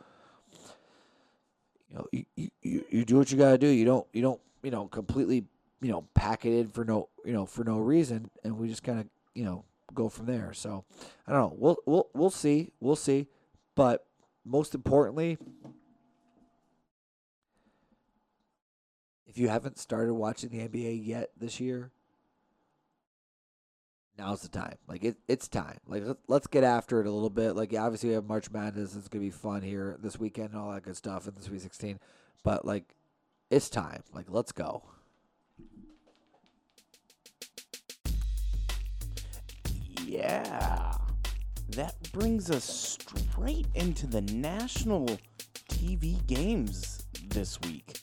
you 1.90 1.96
know, 1.96 2.06
you, 2.10 2.24
you, 2.62 2.84
you, 2.88 3.04
do 3.04 3.18
what 3.18 3.30
you 3.30 3.36
got 3.36 3.50
to 3.50 3.58
do. 3.58 3.66
You 3.66 3.84
don't 3.84 4.06
you 4.14 4.22
don't 4.22 4.40
you 4.62 4.70
know 4.70 4.86
completely 4.86 5.44
you 5.82 5.90
know 5.90 6.06
pack 6.14 6.46
it 6.46 6.58
in 6.58 6.68
for 6.68 6.82
no 6.82 7.10
you 7.26 7.34
know 7.34 7.44
for 7.44 7.62
no 7.62 7.78
reason, 7.78 8.30
and 8.42 8.56
we 8.56 8.68
just 8.68 8.82
kind 8.82 9.00
of 9.00 9.06
you 9.34 9.44
know 9.44 9.66
go 9.92 10.08
from 10.08 10.24
there. 10.24 10.54
So, 10.54 10.86
I 11.26 11.32
don't 11.32 11.40
know. 11.42 11.54
We'll 11.58 11.76
we'll 11.84 12.08
we'll 12.14 12.30
see. 12.30 12.70
We'll 12.80 12.96
see. 12.96 13.26
But 13.74 14.06
most 14.46 14.74
importantly, 14.74 15.36
if 19.26 19.36
you 19.36 19.48
haven't 19.48 19.78
started 19.78 20.14
watching 20.14 20.48
the 20.48 20.66
NBA 20.66 21.06
yet 21.06 21.32
this 21.38 21.60
year, 21.60 21.90
now's 24.22 24.42
the 24.42 24.48
time. 24.48 24.76
Like 24.86 25.04
it, 25.04 25.16
it's 25.28 25.48
time. 25.48 25.78
Like 25.86 26.06
let, 26.06 26.16
let's 26.28 26.46
get 26.46 26.64
after 26.64 27.00
it 27.00 27.06
a 27.06 27.10
little 27.10 27.30
bit. 27.30 27.56
Like 27.56 27.74
obviously 27.74 28.10
we 28.10 28.14
have 28.14 28.24
March 28.24 28.50
Madness. 28.50 28.94
It's 28.94 29.08
gonna 29.08 29.24
be 29.24 29.30
fun 29.30 29.62
here 29.62 29.96
this 30.00 30.18
weekend 30.18 30.50
and 30.50 30.58
all 30.58 30.72
that 30.72 30.84
good 30.84 30.96
stuff 30.96 31.26
in 31.26 31.34
the 31.34 31.42
Sweet 31.42 31.60
Sixteen. 31.60 31.98
But 32.44 32.64
like, 32.64 32.94
it's 33.50 33.68
time. 33.68 34.02
Like 34.14 34.26
let's 34.28 34.52
go. 34.52 34.84
Yeah. 40.06 40.96
That 41.70 41.94
brings 42.12 42.50
us 42.50 42.98
straight 43.08 43.66
into 43.74 44.06
the 44.06 44.20
national 44.20 45.08
TV 45.68 46.24
games 46.26 47.06
this 47.28 47.58
week. 47.62 47.98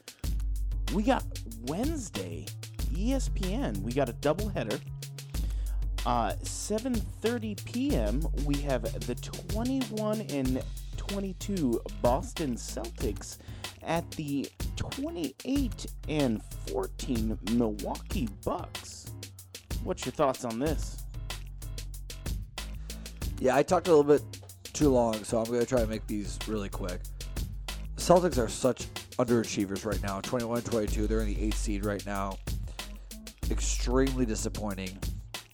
We 0.94 1.04
got 1.04 1.24
Wednesday, 1.68 2.46
ESPN. 2.94 3.78
We 3.84 3.92
got 3.92 4.10
a 4.10 4.14
doubleheader. 4.14 4.82
Uh, 6.06 6.34
7:30 6.44 7.66
p.m. 7.66 8.26
We 8.46 8.56
have 8.62 8.84
the 9.06 9.16
21 9.16 10.22
and 10.30 10.64
22 10.98 11.82
Boston 12.02 12.56
Celtics 12.56 13.38
at 13.84 14.10
the 14.12 14.48
28 14.76 15.86
and 16.08 16.42
14 16.68 17.38
Milwaukee 17.52 18.30
Bucks. 18.46 19.12
What's 19.84 20.06
your 20.06 20.14
thoughts 20.14 20.46
on 20.46 20.60
this? 20.60 21.04
Yeah, 23.40 23.56
I 23.56 23.64
talked 23.64 23.88
a 23.88 23.96
little 23.96 24.04
bit 24.04 24.22
too 24.74 24.90
long, 24.90 25.24
so 25.24 25.40
I'm 25.40 25.46
gonna 25.46 25.66
try 25.66 25.82
to 25.82 25.88
make 25.88 26.06
these 26.08 26.38
really 26.48 26.70
quick. 26.70 27.02
Celtics 27.98 28.38
are 28.38 28.50
such 28.50 28.86
underachievers 29.18 29.86
right 29.86 30.02
now. 30.02 30.22
21 30.22 30.62
22, 30.62 31.08
they're 31.08 31.22
in 31.22 31.28
the 31.28 31.42
eighth 31.42 31.58
seed 31.58 31.86
right 31.86 32.06
now. 32.06 32.38
Extremely 33.52 34.26
disappointing. 34.26 34.98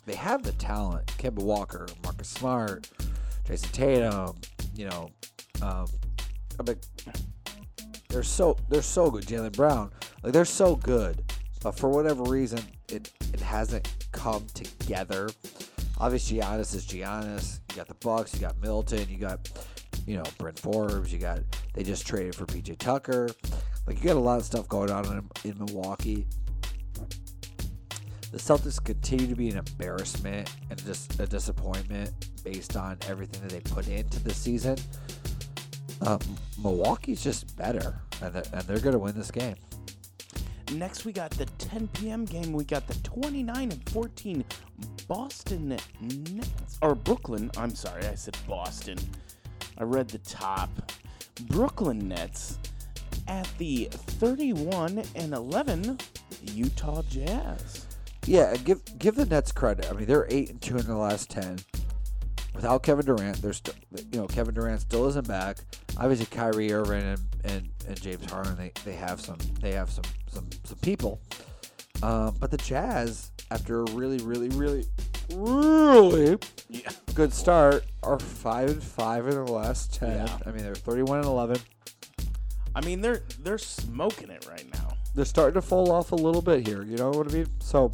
They 0.06 0.16
have 0.16 0.44
the 0.44 0.52
talent. 0.54 1.08
Kemba 1.18 1.44
Walker, 1.44 1.88
Marcus 2.04 2.30
Smart, 2.30 2.90
Jayson 3.46 3.72
Tatum, 3.72 4.36
you 4.76 4.88
know, 4.88 5.10
um, 5.62 5.88
mean, 6.66 6.78
they're 8.10 8.24
so 8.24 8.58
they're 8.70 8.82
so 8.82 9.12
good. 9.12 9.26
Jaylen 9.26 9.52
Brown, 9.52 9.92
like 10.24 10.34
they're 10.34 10.46
so 10.46 10.76
good, 10.76 11.24
but 11.62 11.78
for 11.78 11.90
whatever 11.90 12.24
reason, 12.24 12.60
it 12.90 13.12
it 13.34 13.40
hasn't 13.40 13.94
come 14.12 14.46
together. 14.54 15.30
Obviously, 15.98 16.40
Giannis 16.40 16.76
is 16.76 16.86
Giannis. 16.86 17.60
You 17.70 17.78
got 17.78 17.88
the 17.88 17.96
Bucks. 17.96 18.34
You 18.34 18.42
got 18.42 18.60
Middleton. 18.62 19.08
You 19.10 19.18
got 19.18 19.50
you 20.06 20.18
know 20.18 20.24
Bryn 20.38 20.56
Forbes. 20.56 21.12
You 21.12 21.20
got 21.20 21.40
they 21.74 21.84
just 21.84 22.06
traded 22.06 22.36
for 22.36 22.46
PJ 22.46 22.78
Tucker. 22.78 23.30
Like 23.88 23.98
you 23.98 24.04
got 24.06 24.16
a 24.16 24.20
lot 24.20 24.40
of 24.40 24.46
stuff 24.46 24.68
going 24.68 24.92
on 24.92 25.06
in, 25.06 25.52
in 25.52 25.58
Milwaukee. 25.58 26.26
The 28.36 28.42
Celtics 28.42 28.84
continue 28.84 29.28
to 29.28 29.36
be 29.36 29.48
an 29.48 29.58
embarrassment 29.60 30.54
and 30.70 30.86
just 30.86 31.18
a 31.22 31.26
disappointment 31.26 32.12
based 32.44 32.76
on 32.76 32.98
everything 33.08 33.42
that 33.44 33.50
they 33.50 33.62
put 33.62 33.88
into 33.88 34.22
the 34.22 34.34
season. 34.34 34.78
Um, 36.02 36.20
Milwaukee's 36.62 37.24
just 37.24 37.56
better, 37.56 37.98
and 38.22 38.34
they're, 38.34 38.44
and 38.52 38.62
they're 38.64 38.82
going 38.82 38.92
to 38.92 39.00
win 39.00 39.16
this 39.16 39.32
game. 39.32 39.56
Next, 40.74 41.06
we 41.06 41.14
got 41.14 41.32
the 41.32 41.46
10 41.46 41.88
p.m. 41.94 42.26
game. 42.26 42.52
We 42.52 42.66
got 42.66 42.86
the 42.88 42.96
29 42.96 43.72
and 43.72 43.90
14 43.92 44.44
Boston 45.08 45.70
Nets, 46.02 46.78
or 46.82 46.94
Brooklyn. 46.94 47.50
I'm 47.56 47.74
sorry, 47.74 48.06
I 48.06 48.16
said 48.16 48.38
Boston. 48.46 48.98
I 49.78 49.86
read 49.86 50.10
the 50.10 50.18
top. 50.18 50.92
Brooklyn 51.44 52.10
Nets 52.10 52.58
at 53.30 53.48
the 53.60 53.88
31 53.94 55.04
and 55.16 55.34
11 55.34 56.00
Utah 56.52 57.02
Jazz. 57.04 57.86
Yeah, 58.26 58.52
and 58.54 58.64
give 58.66 58.82
give 58.98 59.16
the 59.16 59.26
Nets 59.26 59.52
credit. 59.52 59.88
I 59.90 59.94
mean, 59.94 60.06
they're 60.06 60.28
eight 60.30 60.50
and 60.50 60.62
two 60.62 60.78
in 60.78 60.86
the 60.86 60.96
last 60.98 61.30
ten. 61.30 61.60
Without 62.54 62.84
Kevin 62.84 63.06
Durant, 63.06 63.42
there's 63.42 63.62
you 64.12 64.20
know 64.20 64.28
Kevin 64.28 64.54
Durant 64.56 64.82
still 64.82 65.08
isn't 65.08 65.28
back. 65.28 65.58
Obviously, 65.98 66.26
Kyrie 66.28 66.72
Irving 66.74 67.04
and, 67.04 67.20
and, 67.44 67.70
and 67.88 68.02
James 68.02 68.30
Harden 68.32 68.56
they, 68.58 68.72
they 68.86 68.94
have 68.94 69.20
some 69.22 69.38
they 69.62 69.74
have 69.74 69.90
some 69.90 70.06
some 70.32 70.48
some 70.64 70.78
people. 70.80 71.20
Um, 72.04 72.36
but 72.40 72.52
the 72.52 72.58
Jazz, 72.58 73.32
after 73.52 73.82
a 73.82 73.92
really 73.92 74.18
really 74.20 74.50
really 74.50 74.86
really 75.34 76.38
Yeah. 76.70 76.90
good 77.14 77.34
start, 77.34 77.86
are 78.04 78.20
five 78.20 78.70
and 78.70 78.84
five 78.84 79.28
in 79.28 79.36
the 79.36 79.52
last 79.52 79.94
ten. 79.94 80.26
Yeah. 80.28 80.38
I 80.46 80.52
mean, 80.52 80.64
they're 80.64 80.76
thirty 80.76 81.04
one 81.04 81.20
and 81.20 81.28
eleven. 81.28 81.58
I 82.74 82.82
mean, 82.86 83.02
they're 83.02 83.22
they're 83.42 83.58
smoking 83.58 84.30
it 84.30 84.46
right 84.50 84.66
now. 84.74 84.94
they're 85.14 85.24
starting 85.26 85.54
to 85.54 85.62
fall 85.62 85.92
off 85.92 86.12
a 86.12 86.16
little 86.16 86.42
bit 86.42 86.68
here. 86.68 86.84
You 86.84 86.98
know 86.98 87.10
what 87.12 87.30
I 87.30 87.34
mean? 87.34 87.48
So, 87.60 87.90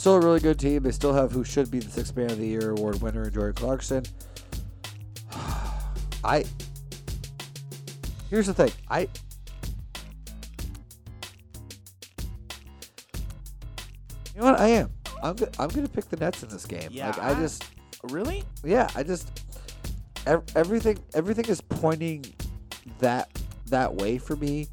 still 0.00 0.14
a 0.14 0.20
really 0.20 0.40
good 0.40 0.58
team. 0.58 0.82
They 0.82 0.92
still 0.92 1.12
have 1.12 1.32
who 1.32 1.44
should 1.44 1.70
be 1.70 1.78
the 1.80 1.90
Sixth 1.90 2.16
Man 2.16 2.30
of 2.30 2.38
the 2.38 2.46
Year 2.46 2.70
award 2.70 3.00
winner, 3.02 3.28
Jordan 3.30 3.54
Clarkson. 3.54 4.04
I. 6.24 6.44
Here's 8.30 8.46
the 8.46 8.54
thing. 8.54 8.70
I. 8.90 9.08
You 14.34 14.40
know 14.40 14.44
what? 14.52 14.60
I 14.60 14.68
am. 14.68 14.90
I'm. 15.22 15.34
Go- 15.36 15.48
I'm 15.58 15.68
gonna 15.68 15.88
pick 15.88 16.08
the 16.08 16.16
Nets 16.16 16.42
in 16.42 16.48
this 16.48 16.64
game. 16.66 16.88
Yeah, 16.92 17.08
Like 17.08 17.18
I 17.18 17.30
I- 17.30 17.34
just. 17.34 17.64
Really? 18.04 18.44
Yeah. 18.62 18.88
I 18.94 19.02
just. 19.02 19.42
ev- 20.26 20.44
Everything. 20.54 20.98
Everything 21.14 21.46
is 21.46 21.60
pointing 21.60 22.24
that 23.00 23.28
that 23.66 23.94
way 23.94 24.16
for 24.18 24.34
me 24.36 24.66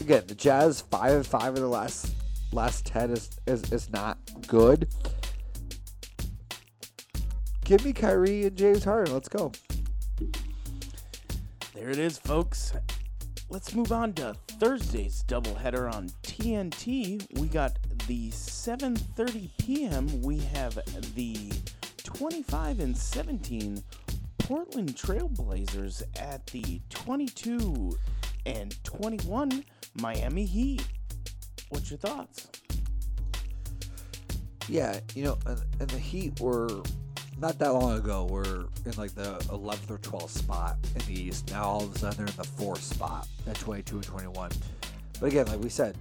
again, 0.00 0.22
the 0.28 0.34
Jazz 0.34 0.80
five 0.82 1.12
and 1.12 1.26
five 1.26 1.56
in 1.56 1.62
the 1.62 1.68
last 1.68 2.12
last 2.52 2.86
ten 2.86 3.10
is 3.10 3.30
is, 3.46 3.72
is 3.72 3.90
not 3.90 4.18
good. 4.46 4.88
Give 7.64 7.84
me 7.84 7.92
Kyrie 7.92 8.44
and 8.44 8.56
James 8.56 8.84
Harden. 8.84 9.12
Let's 9.12 9.28
go. 9.28 9.52
There 11.74 11.90
it 11.90 11.98
is, 11.98 12.16
folks. 12.16 12.72
Let's 13.48 13.74
move 13.74 13.92
on 13.92 14.12
to 14.14 14.34
Thursday's 14.58 15.24
doubleheader 15.24 15.92
on 15.92 16.08
TNT. 16.22 17.26
We 17.38 17.48
got 17.48 17.78
the 18.06 18.30
7:30 18.30 19.50
p.m. 19.58 20.22
We 20.22 20.38
have 20.38 20.78
the 21.14 21.52
25 22.02 22.80
and 22.80 22.96
17 22.96 23.82
Portland 24.38 24.94
Trailblazers 24.94 26.02
at 26.20 26.46
the 26.46 26.80
22 26.90 27.98
and 28.46 28.84
21 28.84 29.64
Miami 30.00 30.44
Heat. 30.44 30.86
What's 31.68 31.90
your 31.90 31.98
thoughts? 31.98 32.48
Yeah, 34.68 34.98
you 35.14 35.24
know, 35.24 35.38
and, 35.46 35.90
the 35.90 35.98
Heat 35.98 36.40
were 36.40 36.82
not 37.38 37.58
that 37.58 37.72
long 37.72 37.98
ago 37.98 38.26
were 38.30 38.66
in 38.84 38.92
like 38.96 39.14
the 39.14 39.36
11th 39.50 39.90
or 39.90 39.98
12th 39.98 40.30
spot 40.30 40.76
in 40.94 41.14
the 41.14 41.20
East. 41.20 41.50
Now 41.50 41.64
all 41.64 41.84
of 41.84 41.94
a 41.94 41.98
sudden 41.98 42.18
they're 42.18 42.26
in 42.26 42.36
the 42.36 42.44
fourth 42.44 42.82
spot 42.82 43.28
at 43.46 43.56
22 43.56 43.96
and 43.96 44.04
21. 44.04 44.50
But 45.20 45.26
again, 45.26 45.46
like 45.46 45.60
we 45.60 45.68
said, 45.68 45.96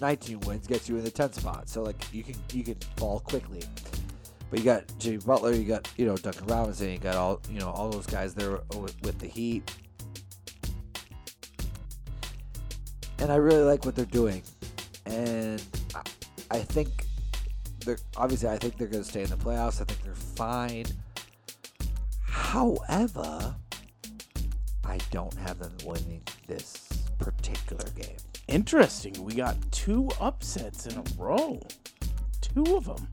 19 0.00 0.40
wins 0.40 0.66
gets 0.66 0.88
you 0.88 0.96
in 0.96 1.04
the 1.04 1.10
10th 1.10 1.34
spot. 1.34 1.68
So 1.68 1.82
like 1.82 2.12
you 2.12 2.22
can 2.22 2.34
you 2.52 2.64
can 2.64 2.76
fall 2.96 3.20
quickly. 3.20 3.62
But 4.50 4.58
you 4.58 4.64
got 4.64 4.84
Jimmy 4.98 5.18
Butler, 5.18 5.52
you 5.52 5.64
got 5.64 5.88
you 5.96 6.06
know 6.06 6.16
Duncan 6.16 6.46
Robinson, 6.46 6.90
you 6.90 6.98
got 6.98 7.16
all 7.16 7.40
you 7.50 7.60
know 7.60 7.70
all 7.70 7.90
those 7.90 8.06
guys 8.06 8.34
there 8.34 8.60
with, 8.76 9.00
with 9.02 9.18
the 9.18 9.26
Heat. 9.26 9.70
And 13.18 13.30
I 13.30 13.36
really 13.36 13.62
like 13.62 13.84
what 13.84 13.94
they're 13.94 14.04
doing, 14.04 14.42
and 15.06 15.62
I, 16.50 16.58
think 16.58 17.06
they're 17.84 17.98
obviously 18.16 18.48
I 18.48 18.58
think 18.58 18.76
they're 18.76 18.88
going 18.88 19.04
to 19.04 19.08
stay 19.08 19.22
in 19.22 19.30
the 19.30 19.36
playoffs. 19.36 19.80
I 19.80 19.84
think 19.84 20.02
they're 20.02 20.14
fine. 20.14 20.86
However, 22.22 23.54
I 24.84 24.98
don't 25.10 25.34
have 25.34 25.58
them 25.58 25.76
winning 25.84 26.22
this 26.46 26.88
particular 27.18 27.88
game. 27.96 28.16
Interesting. 28.48 29.14
We 29.22 29.34
got 29.34 29.56
two 29.70 30.10
upsets 30.20 30.86
in 30.86 30.98
a 30.98 31.04
row. 31.16 31.60
Two 32.40 32.76
of 32.76 32.84
them. 32.84 33.08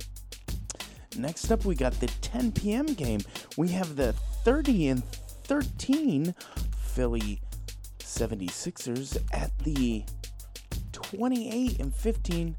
Next 1.18 1.52
up, 1.52 1.66
we 1.66 1.76
got 1.76 1.94
the 2.00 2.08
10 2.22 2.52
p.m. 2.52 2.86
game. 2.86 3.22
We 3.58 3.70
have 3.70 3.96
the 3.96 4.14
30 4.44 4.88
and 4.90 5.04
13 5.46 6.34
Philly 6.78 7.42
76ers 8.00 9.18
at 9.34 9.58
the 9.60 10.04
28 11.10 11.80
and 11.80 11.96
15 11.96 12.56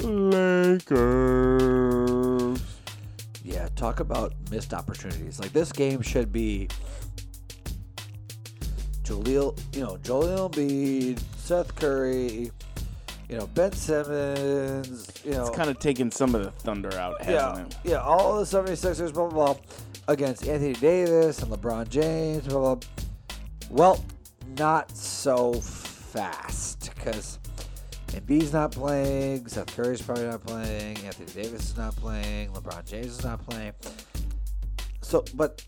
Lakers. 0.00 0.92
Yeah, 3.44 3.68
talk 3.74 3.98
about 4.00 4.34
missed 4.50 4.72
opportunities. 4.72 5.40
Like 5.40 5.52
this 5.52 5.72
game 5.72 6.00
should 6.00 6.32
be 6.32 6.68
Jaleel, 9.02 9.58
you 9.74 9.80
know, 9.82 9.96
Joel 9.98 10.48
Embiid, 10.48 11.20
Seth 11.36 11.74
Curry, 11.74 12.52
you 13.28 13.36
know, 13.36 13.48
Ben 13.48 13.72
Simmons, 13.72 15.12
you 15.24 15.32
know, 15.32 15.46
It's 15.46 15.56
kind 15.56 15.68
of 15.68 15.80
taking 15.80 16.12
some 16.12 16.36
of 16.36 16.44
the 16.44 16.52
thunder 16.52 16.94
out, 16.94 17.16
yeah, 17.22 17.48
hasn't 17.50 17.72
it? 17.72 17.78
yeah, 17.90 18.00
all 18.00 18.38
the 18.38 18.44
76ers, 18.44 19.12
blah, 19.12 19.26
blah, 19.28 19.54
blah, 19.54 19.62
against 20.06 20.46
Anthony 20.46 20.74
Davis 20.74 21.42
and 21.42 21.50
LeBron 21.50 21.88
James, 21.88 22.46
blah, 22.46 22.76
blah. 22.76 22.88
Well, 23.70 24.04
not 24.56 24.90
so 24.96 25.54
fast 25.54 26.90
because 26.94 27.38
Embiid's 28.12 28.52
not 28.52 28.72
playing, 28.72 29.46
Seth 29.46 29.74
Curry's 29.74 30.02
probably 30.02 30.26
not 30.26 30.44
playing, 30.44 30.98
Anthony 30.98 31.32
Davis 31.32 31.70
is 31.70 31.76
not 31.76 31.96
playing, 31.96 32.50
LeBron 32.50 32.84
James 32.84 33.06
is 33.06 33.24
not 33.24 33.44
playing. 33.46 33.72
So, 35.00 35.24
but 35.34 35.64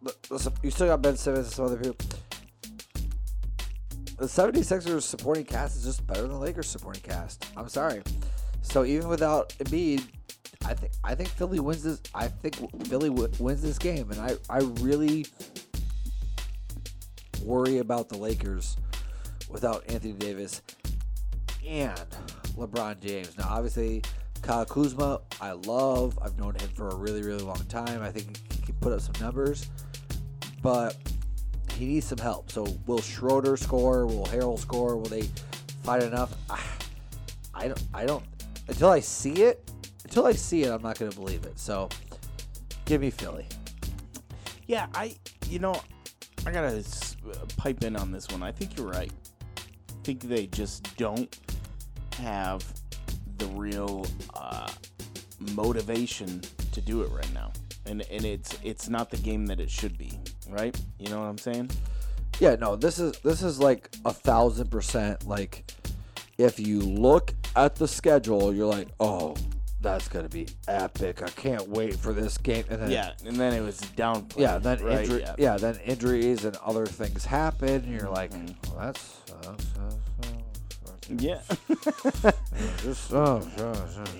but 0.00 0.16
listen, 0.30 0.52
you 0.62 0.70
still 0.70 0.86
got 0.88 1.02
Ben 1.02 1.16
Simmons 1.16 1.46
and 1.46 1.54
some 1.54 1.66
other 1.66 1.76
people. 1.76 2.06
The 4.18 4.26
76ers 4.26 5.02
supporting 5.02 5.44
cast 5.44 5.76
is 5.76 5.84
just 5.84 6.06
better 6.06 6.22
than 6.22 6.30
the 6.30 6.38
Lakers 6.38 6.68
supporting 6.68 7.02
cast. 7.02 7.44
I'm 7.56 7.68
sorry. 7.68 8.02
So 8.62 8.84
even 8.84 9.08
without 9.08 9.50
Embiid, 9.58 10.06
I 10.64 10.74
think 10.74 10.92
I 11.02 11.14
think 11.16 11.28
Philly 11.30 11.58
wins 11.58 11.82
this. 11.82 12.00
I 12.14 12.28
think 12.28 12.54
Philly 12.86 13.08
w- 13.08 13.28
wins 13.40 13.62
this 13.62 13.78
game, 13.78 14.10
and 14.12 14.20
I 14.20 14.36
I 14.48 14.58
really 14.80 15.26
worry 17.44 17.78
about 17.78 18.08
the 18.08 18.16
Lakers 18.16 18.76
without 19.50 19.84
Anthony 19.88 20.12
Davis 20.12 20.62
and 21.66 22.06
LeBron 22.56 23.00
James. 23.00 23.36
Now, 23.38 23.46
obviously, 23.48 24.02
Kyle 24.42 24.64
Kuzma, 24.64 25.20
I 25.40 25.52
love. 25.52 26.18
I've 26.20 26.38
known 26.38 26.54
him 26.56 26.68
for 26.70 26.88
a 26.88 26.94
really 26.94 27.22
really 27.22 27.42
long 27.42 27.64
time. 27.66 28.02
I 28.02 28.10
think 28.10 28.38
he 28.52 28.62
can 28.62 28.74
put 28.76 28.92
up 28.92 29.00
some 29.00 29.14
numbers, 29.20 29.70
but 30.62 30.96
he 31.76 31.86
needs 31.86 32.06
some 32.06 32.18
help. 32.18 32.50
So 32.50 32.66
will 32.86 33.00
Schroeder 33.00 33.56
score? 33.56 34.06
Will 34.06 34.26
Harrell 34.26 34.58
score? 34.58 34.96
Will 34.96 35.08
they 35.08 35.28
fight 35.82 36.02
enough? 36.02 36.34
Ah, 36.50 36.78
I 37.54 37.68
don't. 37.68 37.82
I 37.94 38.06
don't. 38.06 38.24
Until 38.68 38.90
I 38.90 39.00
see 39.00 39.42
it, 39.42 39.70
until 40.04 40.26
I 40.26 40.32
see 40.32 40.64
it, 40.64 40.70
I'm 40.70 40.82
not 40.82 40.98
going 40.98 41.10
to 41.10 41.18
believe 41.18 41.44
it. 41.44 41.58
So 41.58 41.88
give 42.84 43.00
me 43.00 43.10
Philly. 43.10 43.46
Yeah, 44.66 44.86
I, 44.94 45.16
you 45.48 45.58
know, 45.58 45.80
I 46.46 46.52
gotta 46.52 46.84
pipe 47.56 47.84
in 47.84 47.96
on 47.96 48.10
this 48.10 48.28
one. 48.28 48.42
I 48.42 48.52
think 48.52 48.76
you're 48.76 48.88
right. 48.88 49.12
I 49.56 50.04
think 50.04 50.22
they 50.22 50.46
just 50.46 50.96
don't 50.96 51.36
have 52.22 52.64
the 53.38 53.46
real 53.48 54.06
uh, 54.34 54.70
motivation 55.54 56.40
to 56.72 56.80
do 56.80 57.02
it 57.02 57.10
right 57.10 57.32
now, 57.34 57.52
and 57.86 58.02
and 58.10 58.24
it's 58.24 58.56
it's 58.62 58.88
not 58.88 59.10
the 59.10 59.16
game 59.18 59.46
that 59.46 59.60
it 59.60 59.70
should 59.70 59.98
be, 59.98 60.12
right? 60.48 60.74
You 60.98 61.10
know 61.10 61.20
what 61.20 61.26
I'm 61.26 61.38
saying? 61.38 61.70
Yeah, 62.40 62.56
no, 62.56 62.76
this 62.76 62.98
is 62.98 63.12
this 63.18 63.42
is 63.42 63.58
like 63.58 63.88
a 64.04 64.12
thousand 64.12 64.70
percent. 64.70 65.26
Like, 65.26 65.70
if 66.38 66.58
you 66.58 66.80
look 66.80 67.34
at 67.56 67.74
the 67.76 67.86
schedule, 67.88 68.54
you're 68.54 68.66
like, 68.66 68.88
oh, 69.00 69.36
that's 69.80 70.08
gonna 70.08 70.28
be 70.28 70.46
epic. 70.68 71.22
I 71.22 71.28
can't 71.28 71.68
wait 71.68 71.96
for 71.96 72.12
this 72.12 72.38
game. 72.38 72.64
And 72.70 72.80
then 72.82 72.90
Yeah, 72.90 73.12
and 73.26 73.36
then 73.36 73.52
it 73.52 73.60
was 73.60 73.80
downplayed. 73.96 74.38
yeah, 74.38 74.58
then 74.58 74.82
right? 74.82 75.00
injury, 75.00 75.20
yeah. 75.20 75.34
yeah. 75.38 75.56
then 75.56 75.76
injuries 75.84 76.44
and 76.44 76.56
other 76.64 76.86
things 76.86 77.24
happen. 77.24 77.68
And 77.84 78.00
you're 78.00 78.08
like, 78.10 78.30
Mhm. 78.32 78.54
well, 78.68 78.86
that's. 78.86 79.16
Uh, 79.44 79.54
Yeah, 81.08 81.40
just, 82.78 83.12
oh, 83.12 83.42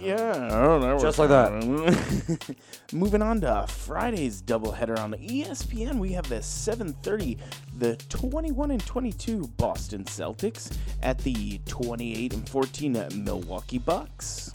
yeah, 0.01 0.49
oh, 0.51 0.81
that 0.81 1.01
Just 1.01 1.19
like 1.19 1.29
that. 1.29 2.57
Moving 2.93 3.23
on 3.23 3.41
to 3.43 3.67
Friday's 3.69 4.43
doubleheader 4.43 4.99
on 4.99 5.13
ESPN, 5.15 5.99
we 5.99 6.13
have 6.13 6.29
the 6.29 6.41
7:30, 6.41 7.39
the 7.79 7.97
21 8.09 8.73
and 8.73 8.85
22 8.85 9.47
Boston 9.57 10.05
Celtics 10.05 10.77
at 11.03 11.19
the 11.19 11.61
28 11.67 12.35
and 12.35 12.49
14 12.49 13.09
Milwaukee 13.25 13.79
Bucks. 13.79 14.53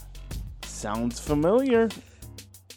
Sounds 0.63 1.19
familiar? 1.19 1.89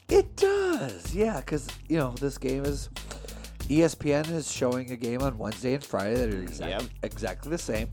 It 0.09 0.37
does, 0.37 1.15
yeah, 1.15 1.41
because 1.41 1.67
you 1.89 1.97
know 1.99 2.13
this 2.21 2.39
game 2.39 2.65
is 2.65 2.89
ESPN 3.69 4.31
is 4.33 4.51
showing 4.51 4.91
a 4.91 4.97
game 4.97 5.23
on 5.23 5.39
Wednesday 5.39 5.75
and 5.75 5.85
Friday 5.85 6.15
that 6.15 6.33
are 6.35 6.41
exactly, 6.43 6.71
Yep. 6.71 6.83
exactly 7.03 7.51
the 7.51 7.59
same. 7.59 7.89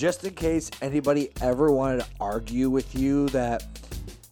Just 0.00 0.24
in 0.24 0.32
case 0.32 0.70
anybody 0.80 1.28
ever 1.42 1.70
wanted 1.70 2.00
to 2.00 2.06
argue 2.18 2.70
with 2.70 2.94
you 2.94 3.28
that 3.28 3.64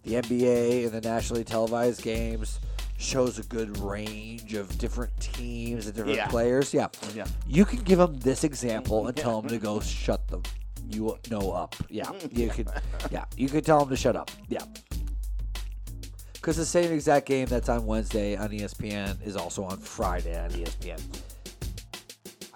the 0.03 0.15
NBA 0.15 0.85
and 0.85 0.93
the 0.93 1.01
nationally 1.03 1.45
televised 1.45 2.01
games 2.01 2.59
shows 2.97 3.39
a 3.39 3.43
good 3.43 3.77
range 3.77 4.55
of 4.55 4.79
different 4.79 5.13
teams 5.21 5.85
and 5.85 5.95
different 5.95 6.17
Yeah. 6.17 6.29
players, 6.29 6.73
yeah, 6.73 6.89
Yeah. 7.15 7.27
you 7.47 7.67
can 7.67 7.81
give 7.81 7.99
them 7.99 8.19
this 8.21 8.45
example 8.45 9.09
and 9.09 9.15
tell 9.25 9.43
them 9.43 9.51
to 9.51 9.59
go 9.59 9.79
shut 9.81 10.27
the 10.29 10.41
you 10.89 11.19
know 11.31 11.51
up. 11.53 11.77
Yeah, 11.91 12.11
you 12.33 12.49
could. 12.49 12.71
Yeah, 13.11 13.27
you 13.37 13.51
could 13.51 13.67
tell 13.67 13.81
them 13.81 13.91
to 13.91 13.97
shut 13.97 14.17
up. 14.17 14.31
Yeah. 14.49 14.65
Because 16.33 16.57
the 16.57 16.65
same 16.65 16.91
exact 16.93 17.27
game 17.27 17.45
that's 17.47 17.69
on 17.69 17.85
Wednesday 17.85 18.37
on 18.37 18.49
ESPN 18.49 19.19
is 19.23 19.37
also 19.37 19.65
on 19.65 19.77
Friday 19.77 20.35
on 20.43 20.49
ESPN. 20.49 20.99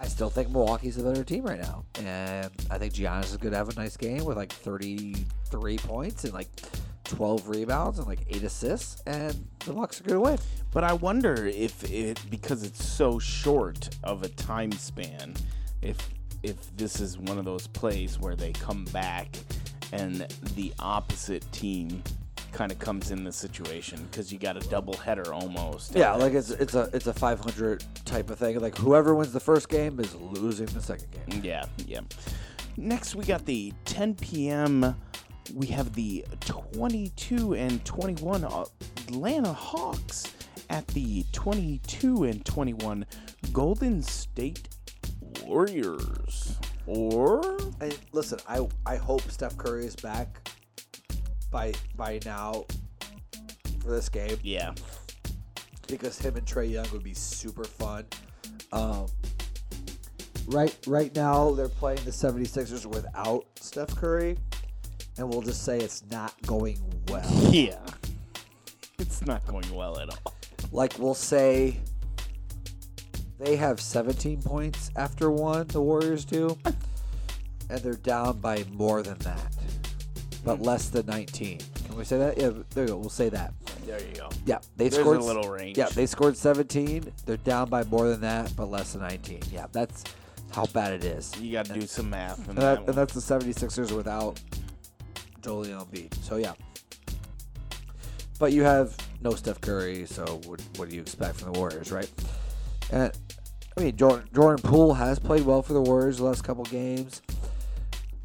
I 0.03 0.09
still 0.09 0.31
think 0.31 0.51
Milwaukee's 0.51 0.99
a 0.99 1.03
better 1.05 1.23
team 1.23 1.45
right 1.45 1.61
now. 1.61 1.85
And 2.01 2.51
I 2.71 2.79
think 2.79 2.93
Giannis 2.93 3.27
is 3.27 3.37
going 3.37 3.53
to 3.53 3.57
have 3.57 3.69
a 3.69 3.75
nice 3.75 3.97
game 3.97 4.25
with 4.25 4.37
like 4.37 4.53
33 4.53 5.79
points 5.79 6.25
and 6.25 6.35
like 6.35 6.49
12 7.05 7.49
rebounds 7.49 7.99
and 7.99 8.09
like 8.09 8.19
8 8.29 8.43
assists. 8.43 9.01
And 9.07 9.47
the 9.65 9.73
Bucks 9.73 10.01
are 10.01 10.05
going 10.05 10.17
to 10.17 10.31
win. 10.31 10.39
But 10.73 10.83
I 10.83 10.93
wonder 10.95 11.47
if 11.47 11.85
it 11.85 12.21
because 12.29 12.65
it's 12.65 12.85
so 12.85 13.21
short 13.21 13.91
of 14.03 14.25
a 14.25 14.29
time 14.29 14.73
span, 14.73 15.35
if 15.83 15.97
if 16.43 16.77
this 16.77 17.01
is 17.01 17.19
one 17.19 17.39
of 17.39 17.45
those 17.45 17.69
plays 17.69 18.19
where 18.19 18.35
they 18.35 18.51
come 18.51 18.85
back 18.87 19.29
and 19.93 20.27
the 20.57 20.73
opposite 20.81 21.45
team 21.53 22.03
kind 22.53 22.71
of 22.71 22.79
comes 22.79 23.11
in 23.11 23.25
the 23.25 23.33
situation 23.33 24.07
because 24.11 24.33
you 24.33 24.39
got 24.39 24.57
a 24.57 24.69
double 24.69 24.97
header 24.97 25.33
almost. 25.33 25.95
Yeah, 25.95 26.15
like 26.15 26.35
it's 26.35 26.51
it's 26.51 26.75
a 26.75 26.89
it's 26.93 27.07
a 27.07 27.15
500 27.15 27.85
type 28.05 28.31
of 28.31 28.39
thing. 28.39 28.61
Like 28.61 28.77
whoever 28.77 29.15
wins 29.15 29.33
the 29.33 29.41
first 29.41 29.69
game 29.69 29.99
is 30.01 30.15
losing 30.15 30.67
the 30.67 30.81
second 30.81 31.11
game. 31.11 31.41
Mm, 31.41 31.45
yeah, 31.45 31.65
yeah. 31.87 32.01
Next, 32.77 33.15
we 33.15 33.25
got 33.25 33.45
the 33.45 33.73
10 33.85 34.15
p.m. 34.17 34.97
We 35.55 35.67
have 35.69 35.93
the 35.95 36.25
22 36.41 37.55
and 37.55 37.85
21 37.85 38.45
Atlanta 38.45 39.53
Hawks 39.53 40.33
at 40.71 40.87
the 40.89 41.25
22 41.33 42.25
and 42.25 42.45
21 42.45 43.05
Golden 43.53 44.03
State 44.03 44.69
Warriors. 45.43 46.57
Or 46.87 47.59
And 47.81 47.97
listen, 48.13 48.39
I 48.49 48.67
I 48.87 48.97
hope 48.97 49.23
Steph 49.31 49.57
Curry 49.57 49.87
is 49.87 49.97
back 49.97 50.49
by 51.53 51.73
by 51.97 52.19
now 52.25 52.65
for 53.81 53.91
this 53.91 54.09
game 54.09 54.37
yeah, 54.43 54.73
because 55.87 56.19
him 56.19 56.37
and 56.37 56.47
Trae 56.47 56.69
Young 56.71 56.87
would 56.93 57.05
be 57.05 57.15
super 57.15 57.65
fun. 57.65 58.05
Um, 58.73 59.07
right 60.49 60.77
right 60.89 61.15
now 61.15 61.53
they're 61.53 61.69
playing 61.69 62.01
the 62.05 62.11
76ers 62.11 62.87
without 62.87 63.45
Steph 63.61 63.95
Curry. 63.95 64.39
and 65.19 65.29
we'll 65.29 65.43
just 65.43 65.65
say 65.65 65.79
it's 65.79 66.03
not 66.11 66.35
going 66.47 66.79
well. 67.09 67.29
Yeah. 67.53 67.79
It's 68.99 69.25
not 69.27 69.45
going 69.47 69.73
well 69.75 69.99
at 69.99 70.09
all. 70.09 70.35
Like 70.73 70.99
we'll 70.99 71.15
say 71.15 71.77
they 73.39 73.57
have 73.57 73.81
17 73.81 74.43
points 74.43 74.91
after 74.97 75.31
one, 75.31 75.67
the 75.69 75.81
Warriors 75.83 76.25
do, 76.25 76.57
and 77.69 77.81
they're 77.81 77.95
down 77.95 78.39
by 78.39 78.65
more 78.73 79.03
than 79.03 79.19
that, 79.19 79.53
but 80.45 80.61
less 80.61 80.89
than 80.89 81.07
19. 81.07 81.61
Can 81.87 81.97
we 81.97 82.05
say 82.05 82.19
that? 82.19 82.39
Yeah, 82.39 82.51
there 82.75 82.85
you 82.85 82.91
go. 82.91 82.97
We'll 82.97 83.11
say 83.11 83.29
that. 83.29 83.55
There 83.87 84.01
you 84.01 84.15
go. 84.15 84.29
Yeah, 84.47 84.59
they 84.77 84.89
There's 84.89 85.03
scored 85.03 85.19
a 85.19 85.25
little 85.25 85.51
range. 85.51 85.79
Yeah, 85.79 85.89
they 85.89 86.07
scored 86.07 86.37
17. 86.37 87.13
They're 87.27 87.37
down 87.39 87.69
by 87.69 87.85
more 87.85 88.09
than 88.09 88.21
that, 88.23 88.53
but 88.57 88.67
less 88.67 88.93
than 88.93 89.03
19. 89.03 89.41
Yeah, 89.53 89.67
that's 89.73 90.05
how 90.53 90.67
bad 90.67 90.93
it 90.93 91.05
is. 91.05 91.33
You 91.41 91.53
got 91.53 91.67
to 91.67 91.75
do 91.75 91.83
some 91.83 92.11
math. 92.11 92.49
And, 92.49 92.59
that 92.59 92.81
that, 92.81 92.89
and 92.89 92.97
that's 92.97 93.15
the 93.15 93.21
76ers 93.21 93.95
without 93.95 94.41
Joel 95.43 95.65
Embiid. 95.65 96.15
So 96.23 96.37
yeah. 96.37 96.53
But 98.39 98.53
you 98.53 98.63
have 98.63 98.97
no 99.21 99.35
Steph 99.35 99.61
Curry, 99.61 100.05
so 100.07 100.41
what, 100.47 100.61
what 100.77 100.89
do 100.89 100.97
you 100.97 101.01
expect 101.01 101.37
from 101.37 101.53
the 101.53 101.59
Warriors, 101.59 101.93
right? 101.93 102.11
And 102.91 103.13
I 103.77 103.81
mean, 103.81 103.97
Jordan, 103.97 104.29
Jordan 104.35 104.63
Poole 104.63 104.95
has 104.95 105.19
played 105.19 105.45
well 105.45 105.63
for 105.63 105.73
the 105.73 105.81
Warriors 105.81 106.19
the 106.19 106.25
last 106.25 106.43
couple 106.43 106.65
games. 106.65 107.23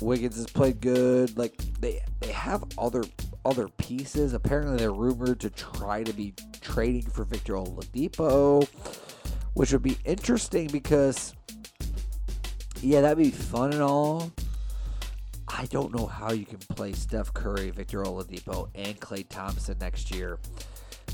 Wiggins 0.01 0.35
has 0.35 0.47
played 0.47 0.79
good. 0.79 1.37
Like 1.37 1.57
they 1.79 2.01
they 2.19 2.31
have 2.31 2.63
other 2.77 3.03
other 3.45 3.67
pieces. 3.67 4.33
Apparently, 4.33 4.77
they're 4.77 4.91
rumored 4.91 5.39
to 5.41 5.49
try 5.49 6.03
to 6.03 6.13
be 6.13 6.33
trading 6.61 7.03
for 7.03 7.23
Victor 7.23 7.53
Oladipo, 7.53 8.67
which 9.53 9.71
would 9.71 9.83
be 9.83 9.97
interesting 10.05 10.67
because 10.67 11.33
yeah, 12.81 13.01
that'd 13.01 13.17
be 13.17 13.31
fun 13.31 13.73
and 13.73 13.81
all. 13.81 14.31
I 15.47 15.65
don't 15.67 15.95
know 15.95 16.05
how 16.05 16.33
you 16.33 16.45
can 16.45 16.57
play 16.57 16.91
Steph 16.91 17.33
Curry, 17.33 17.71
Victor 17.71 18.03
Oladipo, 18.03 18.69
and 18.75 18.99
Klay 18.99 19.27
Thompson 19.27 19.77
next 19.79 20.13
year 20.13 20.37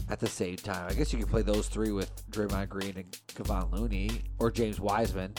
at 0.09 0.19
the 0.19 0.27
same 0.27 0.57
time. 0.57 0.87
I 0.89 0.93
guess 0.93 1.13
you 1.13 1.19
can 1.19 1.27
play 1.27 1.43
those 1.43 1.67
three 1.67 1.91
with 1.91 2.11
Draymond 2.31 2.67
Green 2.67 2.97
and 2.97 3.11
Kevon 3.27 3.71
Looney 3.71 4.23
or 4.39 4.51
James 4.51 4.79
Wiseman. 4.79 5.33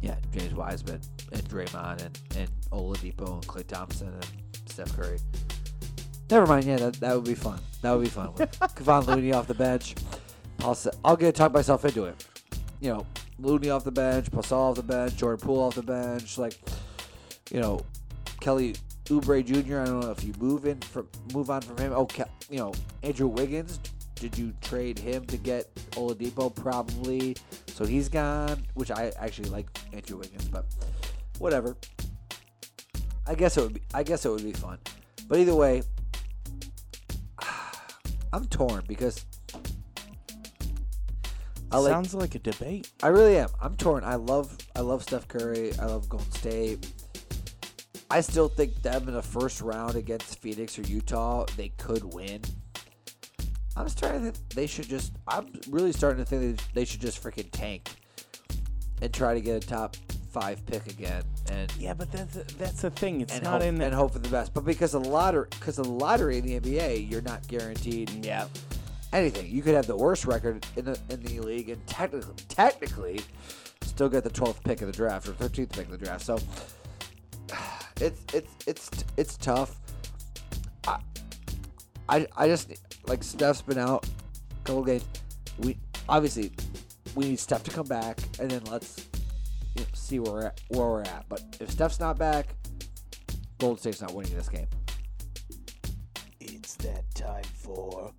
Yeah, 0.00 0.16
James 0.32 0.54
Wiseman 0.54 1.00
and 1.32 1.42
Draymond 1.48 2.04
and, 2.04 2.18
and 2.36 2.50
Oladipo 2.70 3.34
and 3.34 3.46
Klay 3.46 3.66
Thompson 3.66 4.08
and 4.08 4.26
Steph 4.66 4.96
Curry. 4.96 5.18
Never 6.30 6.46
mind. 6.46 6.64
Yeah, 6.64 6.76
that, 6.76 6.94
that 7.00 7.14
would 7.14 7.24
be 7.24 7.34
fun. 7.34 7.58
That 7.82 7.92
would 7.92 8.04
be 8.04 8.10
fun. 8.10 8.34
With 8.34 8.58
Kevon 8.60 9.06
Looney 9.06 9.32
off 9.32 9.46
the 9.46 9.54
bench. 9.54 9.94
I'll, 10.60 10.76
I'll 11.04 11.16
get 11.16 11.34
talk 11.34 11.52
myself 11.52 11.84
into 11.84 12.04
it. 12.04 12.26
You 12.80 12.92
know, 12.92 13.06
Looney 13.38 13.70
off 13.70 13.84
the 13.84 13.92
bench, 13.92 14.30
Paschall 14.30 14.70
off 14.70 14.76
the 14.76 14.82
bench, 14.82 15.16
Jordan 15.16 15.44
Poole 15.44 15.60
off 15.60 15.74
the 15.74 15.82
bench. 15.82 16.38
Like, 16.38 16.58
you 17.50 17.60
know, 17.60 17.80
Kelly 18.40 18.74
Oubre 19.06 19.44
Jr. 19.44 19.80
I 19.80 19.84
don't 19.86 20.00
know 20.00 20.10
if 20.10 20.22
you 20.22 20.34
move 20.38 20.66
in 20.66 20.80
from 20.80 21.08
move 21.32 21.50
on 21.50 21.62
from 21.62 21.78
him. 21.78 21.92
Oh, 21.94 22.06
Ke- 22.06 22.28
you 22.50 22.58
know, 22.58 22.72
Andrew 23.02 23.28
Wiggins. 23.28 23.80
Did 24.16 24.36
you 24.36 24.52
trade 24.60 24.98
him 24.98 25.24
to 25.26 25.36
get 25.36 25.72
Oladipo? 25.92 26.54
Probably. 26.54 27.36
So 27.68 27.84
he's 27.84 28.08
gone, 28.08 28.64
which 28.74 28.90
I 28.90 29.12
actually 29.18 29.50
like 29.50 29.66
Andrew 29.92 30.18
Wiggins, 30.18 30.48
but 30.48 30.66
whatever. 31.38 31.76
I 33.26 33.34
guess 33.34 33.56
it 33.56 33.62
would 33.62 33.74
be. 33.74 33.82
I 33.92 34.02
guess 34.02 34.24
it 34.24 34.30
would 34.30 34.44
be 34.44 34.52
fun. 34.52 34.78
But 35.28 35.38
either 35.38 35.54
way, 35.54 35.82
I'm 38.32 38.46
torn 38.46 38.84
because 38.86 39.24
I 41.70 41.78
like 41.78 41.92
Sounds 41.92 42.14
like 42.14 42.34
a 42.34 42.38
debate. 42.38 42.90
I 43.02 43.08
really 43.08 43.36
am. 43.36 43.50
I'm 43.60 43.76
torn. 43.76 44.02
I 44.04 44.14
love 44.14 44.56
I 44.74 44.80
love 44.80 45.02
Steph 45.02 45.28
Curry. 45.28 45.72
I 45.78 45.84
love 45.84 46.08
Golden 46.08 46.30
State. 46.32 46.92
I 48.10 48.22
still 48.22 48.48
think 48.48 48.80
them 48.80 49.06
in 49.06 49.14
the 49.14 49.22
first 49.22 49.60
round 49.60 49.94
against 49.94 50.40
Phoenix 50.40 50.78
or 50.78 50.82
Utah, 50.82 51.44
they 51.58 51.68
could 51.70 52.14
win. 52.14 52.40
I'm 53.76 53.88
starting 53.90 54.24
to 54.24 54.32
think 54.32 54.48
they 54.54 54.66
should 54.66 54.88
just 54.88 55.12
I'm 55.26 55.52
really 55.68 55.92
starting 55.92 56.24
to 56.24 56.28
think 56.28 56.58
they 56.72 56.86
should 56.86 57.02
just 57.02 57.22
freaking 57.22 57.50
tank 57.52 57.90
and 59.02 59.12
try 59.12 59.34
to 59.34 59.40
get 59.40 59.62
a 59.62 59.66
top 59.66 59.96
five 60.30 60.64
pick 60.66 60.86
again 60.86 61.22
and 61.50 61.72
Yeah, 61.78 61.94
but 61.94 62.10
that's 62.12 62.34
that's 62.54 62.82
the 62.82 62.90
thing. 62.90 63.20
It's 63.20 63.34
and 63.34 63.44
not 63.44 63.60
hope, 63.60 63.62
in 63.62 63.80
and 63.82 63.94
hope 63.94 64.12
for 64.12 64.18
the 64.18 64.28
best. 64.28 64.52
But 64.54 64.64
because 64.64 64.92
the 64.92 65.00
lottery 65.00 65.46
because 65.50 65.76
the 65.76 65.84
lottery 65.84 66.38
in 66.38 66.44
the 66.44 66.60
NBA, 66.60 67.10
you're 67.10 67.22
not 67.22 67.46
guaranteed 67.48 68.24
Yeah. 68.24 68.46
anything. 69.12 69.50
You 69.50 69.62
could 69.62 69.74
have 69.74 69.86
the 69.86 69.96
worst 69.96 70.24
record 70.26 70.64
in 70.76 70.84
the 70.84 70.98
in 71.10 71.22
the 71.22 71.40
league 71.40 71.70
and 71.70 71.84
technically 71.86 72.34
technically 72.48 73.20
still 73.82 74.08
get 74.08 74.22
the 74.24 74.30
12th 74.30 74.62
pick 74.64 74.80
of 74.82 74.86
the 74.86 74.92
draft 74.92 75.26
or 75.28 75.32
13th 75.32 75.70
pick 75.70 75.86
of 75.86 75.90
the 75.90 75.98
draft. 75.98 76.24
So 76.24 76.38
it's 78.00 78.20
it's 78.34 78.50
it's 78.66 78.90
it's 79.16 79.36
tough. 79.36 79.76
I 80.86 80.98
I, 82.08 82.26
I 82.36 82.48
just 82.48 82.72
like 83.06 83.22
Steph's 83.22 83.62
been 83.62 83.78
out 83.78 84.06
a 84.06 84.64
couple 84.66 84.84
games. 84.84 85.04
We 85.58 85.76
obviously 86.08 86.52
we 87.14 87.24
need 87.30 87.38
Steph 87.40 87.62
to 87.64 87.70
come 87.70 87.86
back 87.86 88.18
and 88.38 88.50
then 88.50 88.62
let's 88.70 89.06
you 89.74 89.82
know, 89.82 89.86
see 89.92 90.18
where 90.18 90.32
we're 90.32 90.46
at, 90.46 90.60
where 90.68 90.86
we're 90.86 91.02
at. 91.02 91.24
But 91.28 91.42
if 91.60 91.70
Steph's 91.70 92.00
not 92.00 92.18
back, 92.18 92.54
Golden 93.58 93.78
State's 93.78 94.00
not 94.00 94.14
winning 94.14 94.34
this 94.34 94.48
game. 94.48 94.66
It's 96.40 96.74
that 96.76 97.04
time 97.14 97.44
for 97.54 98.12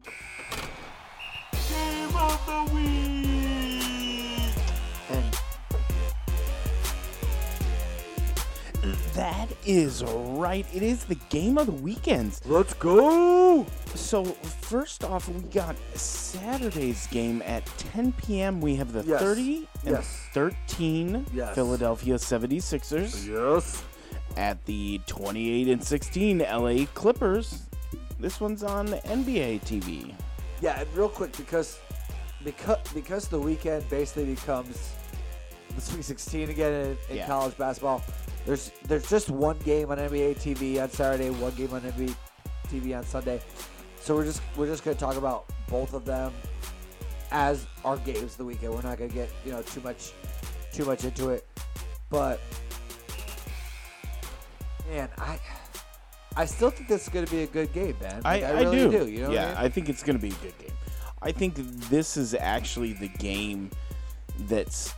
Game 1.70 2.16
of 2.16 2.46
the 2.46 2.74
week. 2.76 2.99
That 9.20 9.50
is 9.66 10.02
right. 10.06 10.66
It 10.74 10.82
is 10.82 11.04
the 11.04 11.16
game 11.30 11.58
of 11.58 11.66
the 11.66 11.74
weekends. 11.74 12.42
let's 12.46 12.74
go. 12.76 13.66
So 13.96 14.24
first 14.24 15.04
off, 15.04 15.28
we 15.28 15.42
got 15.50 15.76
Saturday's 15.94 17.06
game 17.08 17.42
at 17.46 17.66
10 17.78 18.14
p.m. 18.14 18.62
We 18.62 18.76
have 18.78 18.94
the 18.94 19.04
Yes. 19.04 19.20
30 19.22 19.68
and 19.84 19.92
Yes. 19.96 20.20
13 20.34 21.26
Yes. 21.34 21.54
Philadelphia 21.54 22.16
76ers 22.16 23.28
Yes. 23.28 23.84
at 24.38 24.64
the 24.66 25.02
28 25.06 25.68
and 25.68 25.84
16 25.84 26.40
LA 26.42 26.86
Clippers. 26.94 27.64
This 28.22 28.40
one's 28.40 28.64
on 28.64 28.88
NBA 28.88 29.60
TV. 29.66 30.14
Yeah, 30.62 30.80
and 30.80 30.88
real 30.96 31.10
quick 31.10 31.36
because 31.36 31.78
because 32.46 32.78
because 32.94 33.28
the 33.28 33.40
weekend 33.40 33.90
basically 33.90 34.34
becomes 34.34 34.92
the 35.76 35.82
Sweet 35.82 36.04
16 36.06 36.50
again 36.52 36.74
in, 36.74 36.98
in 37.10 37.18
Yeah. 37.18 37.28
college 37.28 37.58
basketball. 37.58 38.02
There's 38.50 38.72
there's 38.86 39.08
just 39.08 39.30
one 39.30 39.60
game 39.60 39.92
on 39.92 40.00
NBA 40.00 40.38
TV 40.38 40.82
on 40.82 40.90
Saturday, 40.90 41.30
one 41.30 41.54
game 41.54 41.72
on 41.72 41.82
NBA 41.82 42.16
TV 42.68 42.98
on 42.98 43.04
Sunday. 43.04 43.40
So 44.00 44.16
we're 44.16 44.26
just 44.26 44.42
we're 44.58 44.66
just 44.66 44.84
gonna 44.84 44.98
talk 44.98 45.18
about 45.18 45.46
both 45.68 45.94
of 45.94 46.04
them 46.04 46.34
as 47.30 47.68
our 47.86 47.98
games 47.98 48.32
of 48.32 48.38
the 48.38 48.46
weekend. 48.46 48.74
We're 48.74 48.82
not 48.82 48.98
gonna 48.98 49.14
get 49.14 49.30
you 49.46 49.52
know 49.52 49.62
too 49.62 49.82
much 49.82 50.14
too 50.74 50.84
much 50.84 51.04
into 51.06 51.30
it, 51.30 51.46
but 52.10 52.40
man, 54.90 55.10
I 55.20 55.40
I 56.36 56.46
still 56.46 56.72
think 56.72 56.90
this 56.90 57.04
is 57.04 57.10
gonna 57.10 57.28
be 57.28 57.44
a 57.44 57.48
good 57.48 57.72
game, 57.72 57.98
man. 58.02 58.24
I, 58.26 58.40
Like, 58.40 58.44
I, 58.46 58.62
really 58.64 58.90
do. 58.90 59.08
You 59.08 59.22
know? 59.28 59.32
yeah, 59.32 59.44
I 59.44 59.48
mean? 59.50 59.58
I 59.58 59.70
think 59.70 59.90
it's 59.90 60.02
going 60.02 60.18
to 60.18 60.22
be 60.22 60.30
a 60.30 60.44
good 60.44 60.58
game. 60.58 60.74
I 61.22 61.32
think 61.32 61.54
this 61.56 62.18
is 62.18 62.34
actually 62.34 62.94
the 62.94 63.10
game 63.10 63.70
that's 64.48 64.96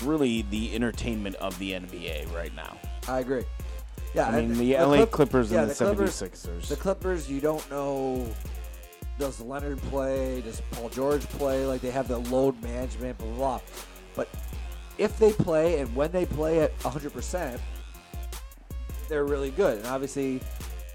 it's 0.00 0.06
really 0.06 0.42
the 0.42 0.74
entertainment 0.74 1.36
of 1.36 1.58
the 1.58 1.72
NBA 1.72 2.34
right 2.34 2.54
now. 2.56 2.78
I 3.06 3.20
agree. 3.20 3.44
Yeah, 4.14 4.28
I 4.28 4.40
mean, 4.40 4.56
the, 4.56 4.76
LA 4.76 4.96
Clip- 4.96 5.10
Clippers 5.10 5.52
yeah, 5.52 5.62
and 5.62 5.70
the, 5.70 5.74
the 5.74 5.94
Clippers- 5.94 6.22
76ers. 6.22 6.68
The 6.68 6.76
Clippers, 6.76 7.30
you 7.30 7.40
don't 7.40 7.70
know. 7.70 8.26
Does 9.18 9.40
Leonard 9.42 9.78
play? 9.82 10.40
Does 10.40 10.62
Paul 10.70 10.88
George 10.88 11.22
play? 11.28 11.66
Like 11.66 11.82
they 11.82 11.90
have 11.90 12.08
the 12.08 12.18
load 12.18 12.60
management, 12.62 13.18
blah 13.18 13.26
blah. 13.28 13.36
blah. 13.36 13.60
But 14.16 14.28
if 14.96 15.18
they 15.18 15.32
play 15.32 15.80
and 15.80 15.94
when 15.94 16.10
they 16.12 16.24
play 16.24 16.60
at 16.60 16.72
100, 16.82 17.12
percent 17.12 17.60
they're 19.10 19.26
really 19.26 19.50
good. 19.50 19.78
And 19.78 19.86
obviously, 19.88 20.40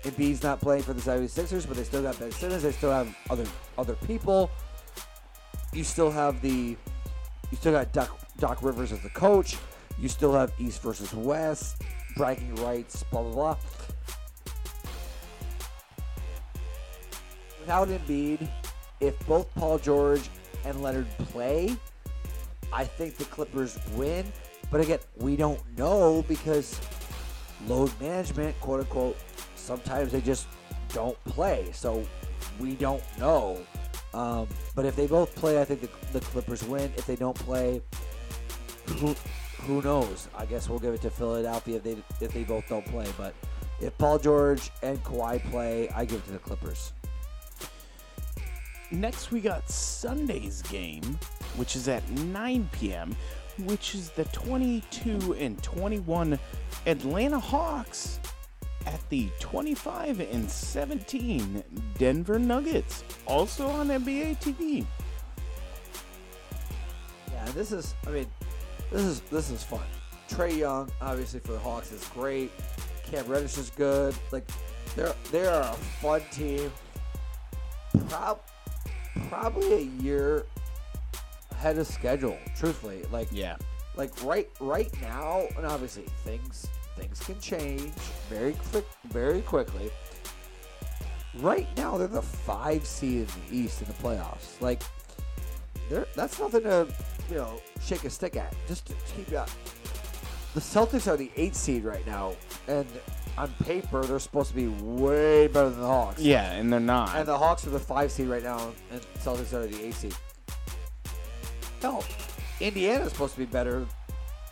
Embiid's 0.04 0.42
not 0.42 0.60
playing 0.60 0.82
for 0.84 0.94
the 0.94 1.02
76ers, 1.02 1.68
but 1.68 1.78
they 1.78 1.84
still 1.84 2.02
got 2.02 2.18
Ben 2.18 2.32
Simmons. 2.32 2.64
They 2.64 2.72
still 2.72 2.92
have 2.92 3.16
other 3.30 3.46
other 3.78 3.96
people. 4.08 4.50
You 5.74 5.84
still 5.84 6.10
have 6.10 6.42
the. 6.42 6.76
You 7.52 7.58
still 7.58 7.74
got 7.74 7.94
Doc, 7.94 8.25
Doc 8.40 8.62
Rivers 8.62 8.92
as 8.92 9.02
the 9.02 9.10
coach. 9.10 9.58
You 9.98 10.10
still 10.10 10.34
have 10.34 10.52
East 10.60 10.82
versus 10.82 11.14
West, 11.14 11.82
bragging 12.18 12.56
rights, 12.56 13.04
blah 13.04 13.24
blah 13.24 13.32
blah. 13.32 13.58
Without 17.60 17.88
Embiid, 17.88 18.48
if 19.00 19.18
both 19.26 19.54
Paul 19.56 19.80
George 19.80 20.30
and 20.66 20.82
Leonard 20.82 21.08
play, 21.18 21.76
I 22.72 22.84
think 22.84 23.18
the 23.18 23.26
Clippers 23.26 23.80
win. 23.94 24.26
But 24.72 24.82
again, 24.82 25.00
we 25.18 25.36
don't 25.36 25.62
know 25.78 26.24
because 26.28 26.80
load 27.68 27.92
management, 28.00 28.60
quote 28.60 28.82
unquote, 28.82 29.18
sometimes 29.56 30.12
they 30.12 30.22
just 30.22 30.48
don't 30.94 31.22
play. 31.24 31.70
So 31.74 32.06
we 32.60 32.74
don't 32.74 33.04
know. 33.18 33.60
Um, 34.14 34.48
but 34.76 34.86
if 34.86 34.96
they 34.96 35.08
both 35.08 35.36
play, 35.36 35.60
I 35.60 35.66
think 35.66 35.82
the, 35.82 35.90
the 36.14 36.20
Clippers 36.26 36.64
win. 36.64 36.92
If 36.98 37.06
they 37.06 37.16
don't 37.16 37.36
play, 37.36 37.82
who 38.96 39.16
who 39.64 39.82
knows? 39.82 40.28
I 40.36 40.46
guess 40.46 40.70
we'll 40.70 40.80
give 40.80 40.94
it 40.94 41.02
to 41.02 41.10
Philadelphia 41.10 41.78
if 41.78 41.84
they 41.84 41.98
if 42.22 42.34
they 42.34 42.44
both 42.44 42.68
don't 42.70 42.86
play. 42.86 43.08
But 43.18 43.34
if 43.82 43.98
Paul 43.98 44.20
George 44.20 44.72
and 44.84 45.04
Kawhi 45.04 45.44
play, 45.52 45.90
I 45.90 46.06
give 46.06 46.20
it 46.20 46.26
to 46.26 46.32
the 46.34 46.40
Clippers. 46.40 46.94
Next, 48.92 49.32
we 49.32 49.42
got 49.42 49.68
Sunday's 49.70 50.62
game, 50.64 51.20
which 51.56 51.76
is 51.76 51.88
at 51.88 52.08
9 52.10 52.70
p.m., 52.72 53.16
which 53.66 53.96
is 53.96 54.12
the 54.12 54.26
22 54.26 55.34
and 55.34 55.62
21 55.64 56.40
Atlanta 56.86 57.40
Hawks 57.40 58.20
at 58.86 59.10
the 59.10 59.30
25 59.40 60.20
and 60.20 60.50
17 60.50 61.64
Denver 61.98 62.38
Nuggets, 62.38 63.04
also 63.26 63.68
on 63.68 63.88
NBA 63.88 64.40
TV. 64.40 64.86
Yeah, 67.32 67.46
this 67.54 67.72
is. 67.72 67.96
I 68.06 68.12
mean, 68.12 68.28
this 68.92 69.02
is 69.04 69.20
this 69.22 69.50
is 69.50 69.64
fun. 69.64 69.82
Trae 70.30 70.58
Young, 70.58 70.90
obviously 71.02 71.40
for 71.40 71.52
the 71.54 71.60
Hawks, 71.60 71.92
is 71.92 72.04
great. 72.10 72.52
Cam 73.04 73.28
Reddish 73.28 73.58
is 73.58 73.70
good. 73.72 74.16
Like, 74.32 74.50
they're 74.96 75.14
they 75.32 75.46
are 75.46 75.62
a 75.62 75.74
fun 75.74 76.22
team. 76.32 76.72
Prob- 78.10 78.42
probably 79.30 79.74
a 79.74 79.80
year 80.04 80.46
ahead 81.52 81.78
of 81.78 81.88
schedule. 81.88 82.38
Truthfully, 82.58 83.04
like 83.12 83.28
Yeah. 83.32 83.56
like 83.96 84.12
right 84.24 84.50
right 84.60 84.92
now, 85.02 85.44
and 85.58 85.66
obviously 85.66 86.06
things 86.24 86.68
things 86.98 87.20
can 87.20 87.40
change 87.40 87.92
very 88.30 88.54
quick 88.72 88.86
very 89.06 89.42
quickly. 89.42 89.92
Right 91.40 91.68
now, 91.76 91.98
they're 91.98 92.08
the 92.08 92.22
five 92.22 92.86
seed 92.86 93.22
in 93.22 93.28
the 93.50 93.56
East 93.58 93.82
in 93.82 93.88
the 93.88 93.94
playoffs. 93.96 94.60
Like, 94.62 94.82
they're 95.90 96.08
that's 96.16 96.40
nothing 96.40 96.64
to 96.64 96.88
you 97.30 97.36
know 97.36 97.62
shake 97.82 98.04
a 98.04 98.10
stick 98.10 98.36
at. 98.36 98.56
Just 98.68 98.88
to 98.88 98.94
keep 99.16 99.34
up. 99.34 99.50
The 100.54 100.62
Celtics 100.62 101.12
are 101.12 101.18
the 101.18 101.32
eight 101.36 101.56
seed 101.56 101.84
right 101.84 102.06
now, 102.08 102.34
and 102.68 102.88
on 103.38 103.54
paper 103.64 104.04
they're 104.04 104.20
supposed 104.20 104.50
to 104.50 104.56
be 104.56 104.68
way 104.68 105.48
better 105.48 105.70
than 105.70 105.82
the 105.82 105.88
Hawks. 105.88 106.22
Yeah, 106.22 106.52
and 106.54 106.72
they're 106.72 106.80
not. 106.80 107.16
And 107.16 107.28
the 107.28 107.38
Hawks 107.38 107.68
are 107.68 107.72
the 107.72 107.80
five 107.80 108.12
seed 108.12 108.28
right 108.28 108.44
now, 108.44 108.72
and 108.92 109.02
Celtics 109.20 109.54
are 109.54 109.68
the 109.68 109.86
eight 109.86 109.94
seed. 109.96 110.16
Hell, 111.82 112.04
Indiana's 112.60 113.12
supposed 113.12 113.34
to 113.34 113.40
be 113.40 113.46
better 113.46 113.86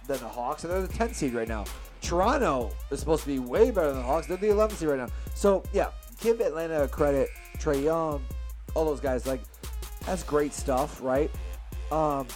than 0.07 0.19
the 0.19 0.27
Hawks, 0.27 0.63
and 0.63 0.73
they're 0.73 0.81
the 0.81 0.93
10 0.93 1.13
seed 1.13 1.33
right 1.33 1.47
now. 1.47 1.65
Toronto 2.01 2.71
is 2.91 2.99
supposed 2.99 3.23
to 3.23 3.27
be 3.27 3.39
way 3.39 3.71
better 3.71 3.87
than 3.87 3.97
the 3.97 4.03
Hawks. 4.03 4.27
They're 4.27 4.37
the 4.37 4.49
11 4.49 4.75
seed 4.75 4.89
right 4.89 4.99
now. 4.99 5.07
So, 5.33 5.63
yeah, 5.71 5.89
give 6.21 6.41
Atlanta 6.41 6.87
credit. 6.87 7.29
Trae 7.57 7.81
Young, 7.81 8.23
all 8.73 8.85
those 8.85 8.99
guys. 8.99 9.25
Like, 9.25 9.41
that's 10.05 10.23
great 10.23 10.53
stuff, 10.53 11.01
right? 11.01 11.31
Um, 11.91 12.27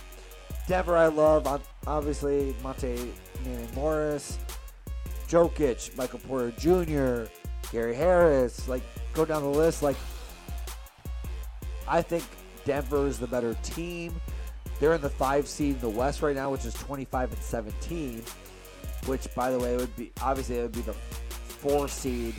Denver, 0.67 0.97
I 0.97 1.07
love. 1.07 1.63
Obviously, 1.87 2.53
Monte 2.61 3.13
Manning 3.45 3.69
Morris, 3.73 4.37
Jokic, 5.29 5.95
Michael 5.97 6.19
Porter 6.19 6.51
Jr., 6.57 7.31
Gary 7.71 7.95
Harris. 7.95 8.67
Like, 8.67 8.83
go 9.13 9.23
down 9.23 9.43
the 9.43 9.49
list. 9.49 9.81
Like, 9.81 9.95
I 11.87 12.01
think 12.01 12.25
Denver 12.65 13.07
is 13.07 13.17
the 13.17 13.27
better 13.27 13.55
team. 13.63 14.13
They're 14.81 14.93
in 14.93 15.01
the 15.01 15.09
five 15.09 15.47
seed 15.47 15.75
in 15.75 15.81
the 15.81 15.89
West 15.89 16.21
right 16.21 16.35
now, 16.35 16.51
which 16.51 16.65
is 16.65 16.73
25 16.73 17.31
and 17.31 17.41
17. 17.41 18.23
Which, 19.05 19.33
by 19.33 19.51
the 19.51 19.59
way, 19.59 19.77
would 19.77 19.95
be 19.95 20.11
obviously 20.21 20.57
it 20.57 20.63
would 20.63 20.73
be 20.73 20.81
the 20.81 20.93
four 20.93 21.87
seed 21.87 22.35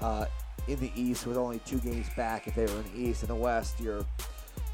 uh, 0.00 0.26
in 0.68 0.78
the 0.80 0.92
East 0.94 1.26
with 1.26 1.38
only 1.38 1.60
two 1.60 1.78
games 1.78 2.06
back 2.14 2.46
if 2.46 2.54
they 2.54 2.66
were 2.66 2.80
in 2.80 2.92
the 2.92 3.08
East. 3.08 3.22
In 3.22 3.28
the 3.28 3.34
West, 3.34 3.80
you're 3.80 4.04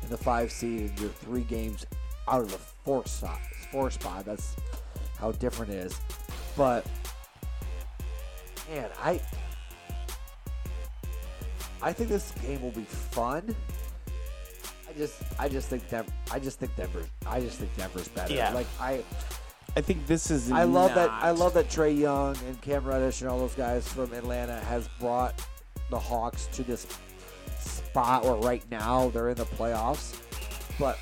in 0.03 0.11
the 0.11 0.19
five 0.19 0.51
seed 0.51 0.91
and 0.91 1.01
you're 1.01 1.11
three 1.11 1.43
games 1.43 1.87
out 2.29 2.43
of 2.43 2.51
the 2.51 2.59
four 2.59 3.05
spot. 3.07 3.41
Four 3.71 3.91
spot. 3.91 4.25
That's 4.25 4.57
how 5.19 5.33
different 5.33 5.73
it 5.73 5.79
is. 5.79 6.01
But 6.57 6.87
man, 8.71 8.89
I 9.03 9.21
I 11.83 11.93
think 11.93 12.09
this 12.09 12.33
game 12.43 12.63
will 12.63 12.71
be 12.71 12.85
fun. 12.85 13.55
I 14.89 14.93
just 14.97 15.23
I 15.39 15.49
just 15.49 15.69
think 15.69 15.89
Denver 15.91 16.13
I 16.31 16.39
just 16.39 16.59
think 16.59 16.75
Denver 16.77 17.05
I 17.27 17.41
just 17.41 17.59
think 17.59 17.77
Denver's 17.77 18.09
better. 18.09 18.35
Yeah. 18.35 18.53
Like 18.53 18.67
I 18.81 19.03
I 19.77 19.81
think 19.81 20.07
this 20.07 20.31
is. 20.31 20.53
I 20.53 20.65
love 20.65 20.95
that 20.95 21.11
I 21.11 21.31
love 21.31 21.55
that 21.55 21.69
Trae 21.69 21.99
Young 21.99 22.37
and 22.47 22.61
Cam 22.61 22.85
Reddish 22.85 23.23
and 23.23 23.31
all 23.31 23.39
those 23.39 23.55
guys 23.55 23.89
from 23.89 24.13
Atlanta 24.13 24.61
has 24.61 24.89
brought 25.01 25.35
the 25.91 25.99
Hawks 25.99 26.47
to 26.53 26.63
this 26.63 26.87
spot 27.59 28.25
where 28.25 28.35
right 28.35 28.63
now 28.71 29.09
they're 29.11 29.31
in 29.31 29.37
the 29.37 29.47
playoffs. 29.47 30.21
But 30.79 30.99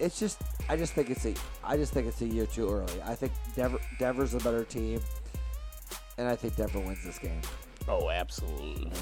it's 0.00 0.18
just 0.18 0.40
I 0.68 0.76
just 0.76 0.94
think 0.94 1.10
it's 1.10 1.26
a 1.26 1.34
I 1.62 1.76
just 1.76 1.92
think 1.92 2.06
it's 2.06 2.20
a 2.22 2.26
year 2.26 2.46
too 2.46 2.68
early. 2.68 3.02
I 3.04 3.14
think 3.14 3.32
Denver 3.54 3.78
Denver's 3.98 4.34
a 4.34 4.38
better 4.38 4.64
team 4.64 5.00
and 6.18 6.26
I 6.26 6.34
think 6.34 6.56
Denver 6.56 6.80
wins 6.80 7.04
this 7.04 7.18
game. 7.18 7.40
Oh, 7.86 8.10
absolutely. 8.10 8.92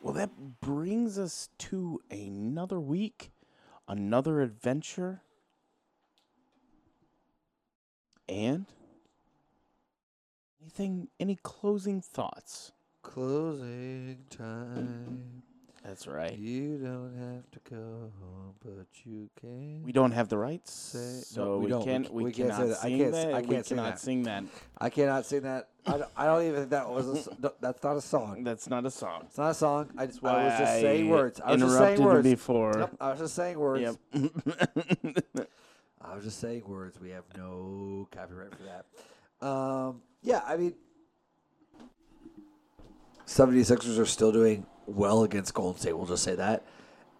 Well, 0.00 0.14
that 0.14 0.60
brings 0.60 1.16
us 1.16 1.48
to 1.58 2.00
another 2.10 2.80
week, 2.80 3.30
another 3.86 4.40
adventure, 4.40 5.22
and 8.28 8.66
anything, 10.60 11.08
any 11.20 11.38
closing 11.40 12.00
thoughts? 12.00 12.72
Closing 13.02 14.18
time. 14.30 15.42
That's 15.84 16.06
right. 16.06 16.38
You 16.38 16.78
don't 16.78 17.12
have 17.18 17.50
to 17.50 17.70
go 17.70 18.12
home, 18.20 18.54
but 18.64 18.86
you 19.04 19.28
can. 19.40 19.82
We 19.82 19.90
don't 19.90 20.12
have 20.12 20.28
the 20.28 20.38
rights, 20.38 20.72
Say- 20.72 21.22
so 21.24 21.44
no, 21.44 21.58
we 21.58 21.72
we, 21.72 21.84
can't. 21.84 22.14
We, 22.14 22.22
we 22.24 22.32
can't 22.32 22.50
cannot 22.50 22.68
that. 22.68 22.78
I 22.78 22.82
sing 22.88 22.98
can't 22.98 23.12
that. 23.12 23.34
I 23.34 23.42
can't 23.42 23.66
sing 23.66 23.76
cannot 23.76 23.90
that. 23.90 24.00
sing 24.00 24.22
that. 24.22 24.44
I 24.78 24.90
cannot 24.90 25.26
sing 25.26 25.42
that. 25.42 25.68
I 25.84 25.90
don't, 25.98 26.10
I 26.16 26.26
don't 26.26 26.42
even 26.44 26.54
think 26.60 26.70
that 26.70 26.88
was 26.88 27.26
a, 27.26 27.30
no, 27.40 27.52
that's 27.60 27.82
not 27.82 27.96
a 27.96 28.00
song. 28.00 28.44
That's 28.44 28.70
not 28.70 28.86
a 28.86 28.90
song. 28.90 29.22
It's 29.26 29.36
not 29.38 29.50
a 29.50 29.54
song. 29.54 29.90
I, 29.98 30.06
That's 30.06 30.18
I 30.22 30.44
was 30.44 30.58
just 30.60 30.80
saying 30.80 31.08
words. 31.08 31.40
I 31.44 31.52
was 31.52 31.60
just 31.62 31.78
saying 31.78 32.02
words. 32.02 32.28
before. 32.28 32.72
Nope, 32.78 32.96
I 33.00 33.10
was 33.10 33.18
just 33.18 33.34
saying 33.34 33.58
words. 33.58 33.98
Yep. 34.14 34.30
I 36.00 36.14
was 36.14 36.24
just 36.24 36.38
saying 36.38 36.62
words. 36.66 37.00
We 37.00 37.10
have 37.10 37.24
no 37.36 38.06
copyright 38.12 38.52
for 38.54 38.62
that. 38.62 39.46
Um, 39.46 40.02
yeah, 40.22 40.42
I 40.46 40.56
mean, 40.56 40.74
76ers 43.26 43.98
are 43.98 44.06
still 44.06 44.32
doing 44.32 44.66
well 44.86 45.22
against 45.22 45.54
Golden 45.54 45.80
State. 45.80 45.96
We'll 45.96 46.06
just 46.06 46.24
say 46.24 46.34
that. 46.34 46.64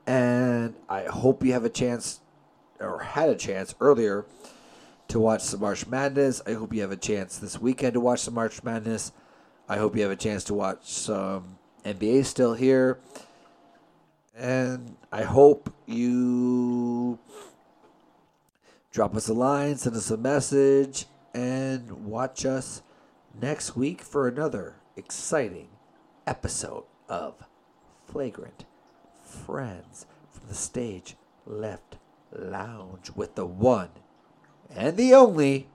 And 0.07 0.75
I 0.89 1.05
hope 1.05 1.45
you 1.45 1.53
have 1.53 1.65
a 1.65 1.71
chance, 1.71 2.21
or 2.81 3.01
had 3.01 3.29
a 3.29 3.37
chance 3.37 3.75
earlier, 3.81 4.27
to 5.09 5.21
watch 5.21 5.43
some 5.43 5.61
March 5.61 5.87
Madness. 5.87 6.43
I 6.47 6.55
hope 6.55 6.73
you 6.73 6.81
have 6.81 6.91
a 6.93 6.97
chance 6.97 7.39
this 7.39 7.61
weekend 7.61 7.95
to 7.95 8.01
watch 8.01 8.21
some 8.21 8.35
March 8.35 8.63
Madness. 8.63 9.13
I 9.69 9.77
hope 9.77 9.95
you 9.95 10.03
have 10.03 10.11
a 10.11 10.17
chance 10.17 10.45
to 10.45 10.55
watch 10.55 10.85
some 10.85 11.59
NBA 11.85 12.25
still 12.25 12.55
here. 12.55 12.99
And 14.37 14.97
I 15.13 15.23
hope 15.23 15.73
you 15.87 17.19
drop 18.91 19.15
us 19.15 19.29
a 19.29 19.35
line, 19.35 19.77
send 19.77 19.97
us 19.97 20.11
a 20.11 20.17
message, 20.17 21.07
and 21.35 22.07
watch 22.07 22.45
us 22.45 22.83
next 23.41 23.77
week 23.77 24.03
for 24.03 24.27
another 24.27 24.75
exciting 24.97 25.69
episode 26.27 26.85
of 27.09 27.45
Flagrant 28.07 28.65
Friends 29.25 30.07
from 30.31 30.49
the 30.49 30.55
Stage 30.55 31.17
Left 31.47 31.97
Lounge 32.33 33.11
with 33.15 33.35
the 33.35 33.47
one 33.47 33.91
and 34.75 34.97
the 34.97 35.15
only. 35.15 35.69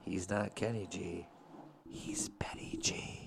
He's 0.00 0.28
not 0.28 0.54
Kenny 0.54 0.86
G. 0.90 1.26
He's 1.88 2.28
Benny 2.28 2.78
G. 2.80 3.24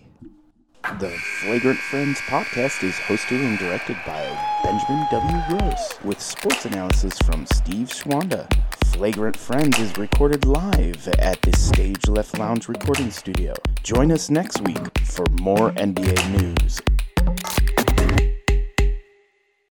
The 0.99 1.09
Flagrant 1.41 1.79
Friends 1.79 2.19
podcast 2.21 2.81
is 2.81 2.93
hosted 2.93 3.43
and 3.45 3.59
directed 3.59 3.97
by 4.05 4.23
Benjamin 4.63 5.05
W. 5.11 5.59
Gross, 5.59 5.99
with 6.03 6.21
sports 6.21 6.65
analysis 6.65 7.17
from 7.19 7.45
Steve 7.45 7.89
Schwanda. 7.89 8.47
Flagrant 8.93 9.35
Friends 9.35 9.77
is 9.79 9.97
recorded 9.97 10.45
live 10.45 11.07
at 11.19 11.41
the 11.41 11.55
Stage 11.57 12.07
Left 12.07 12.39
Lounge 12.39 12.69
recording 12.69 13.11
studio. 13.11 13.53
Join 13.83 14.11
us 14.11 14.29
next 14.29 14.61
week 14.61 14.97
for 15.17 15.25
more 15.41 15.71
NBA 15.71 16.29
news, 16.29 16.79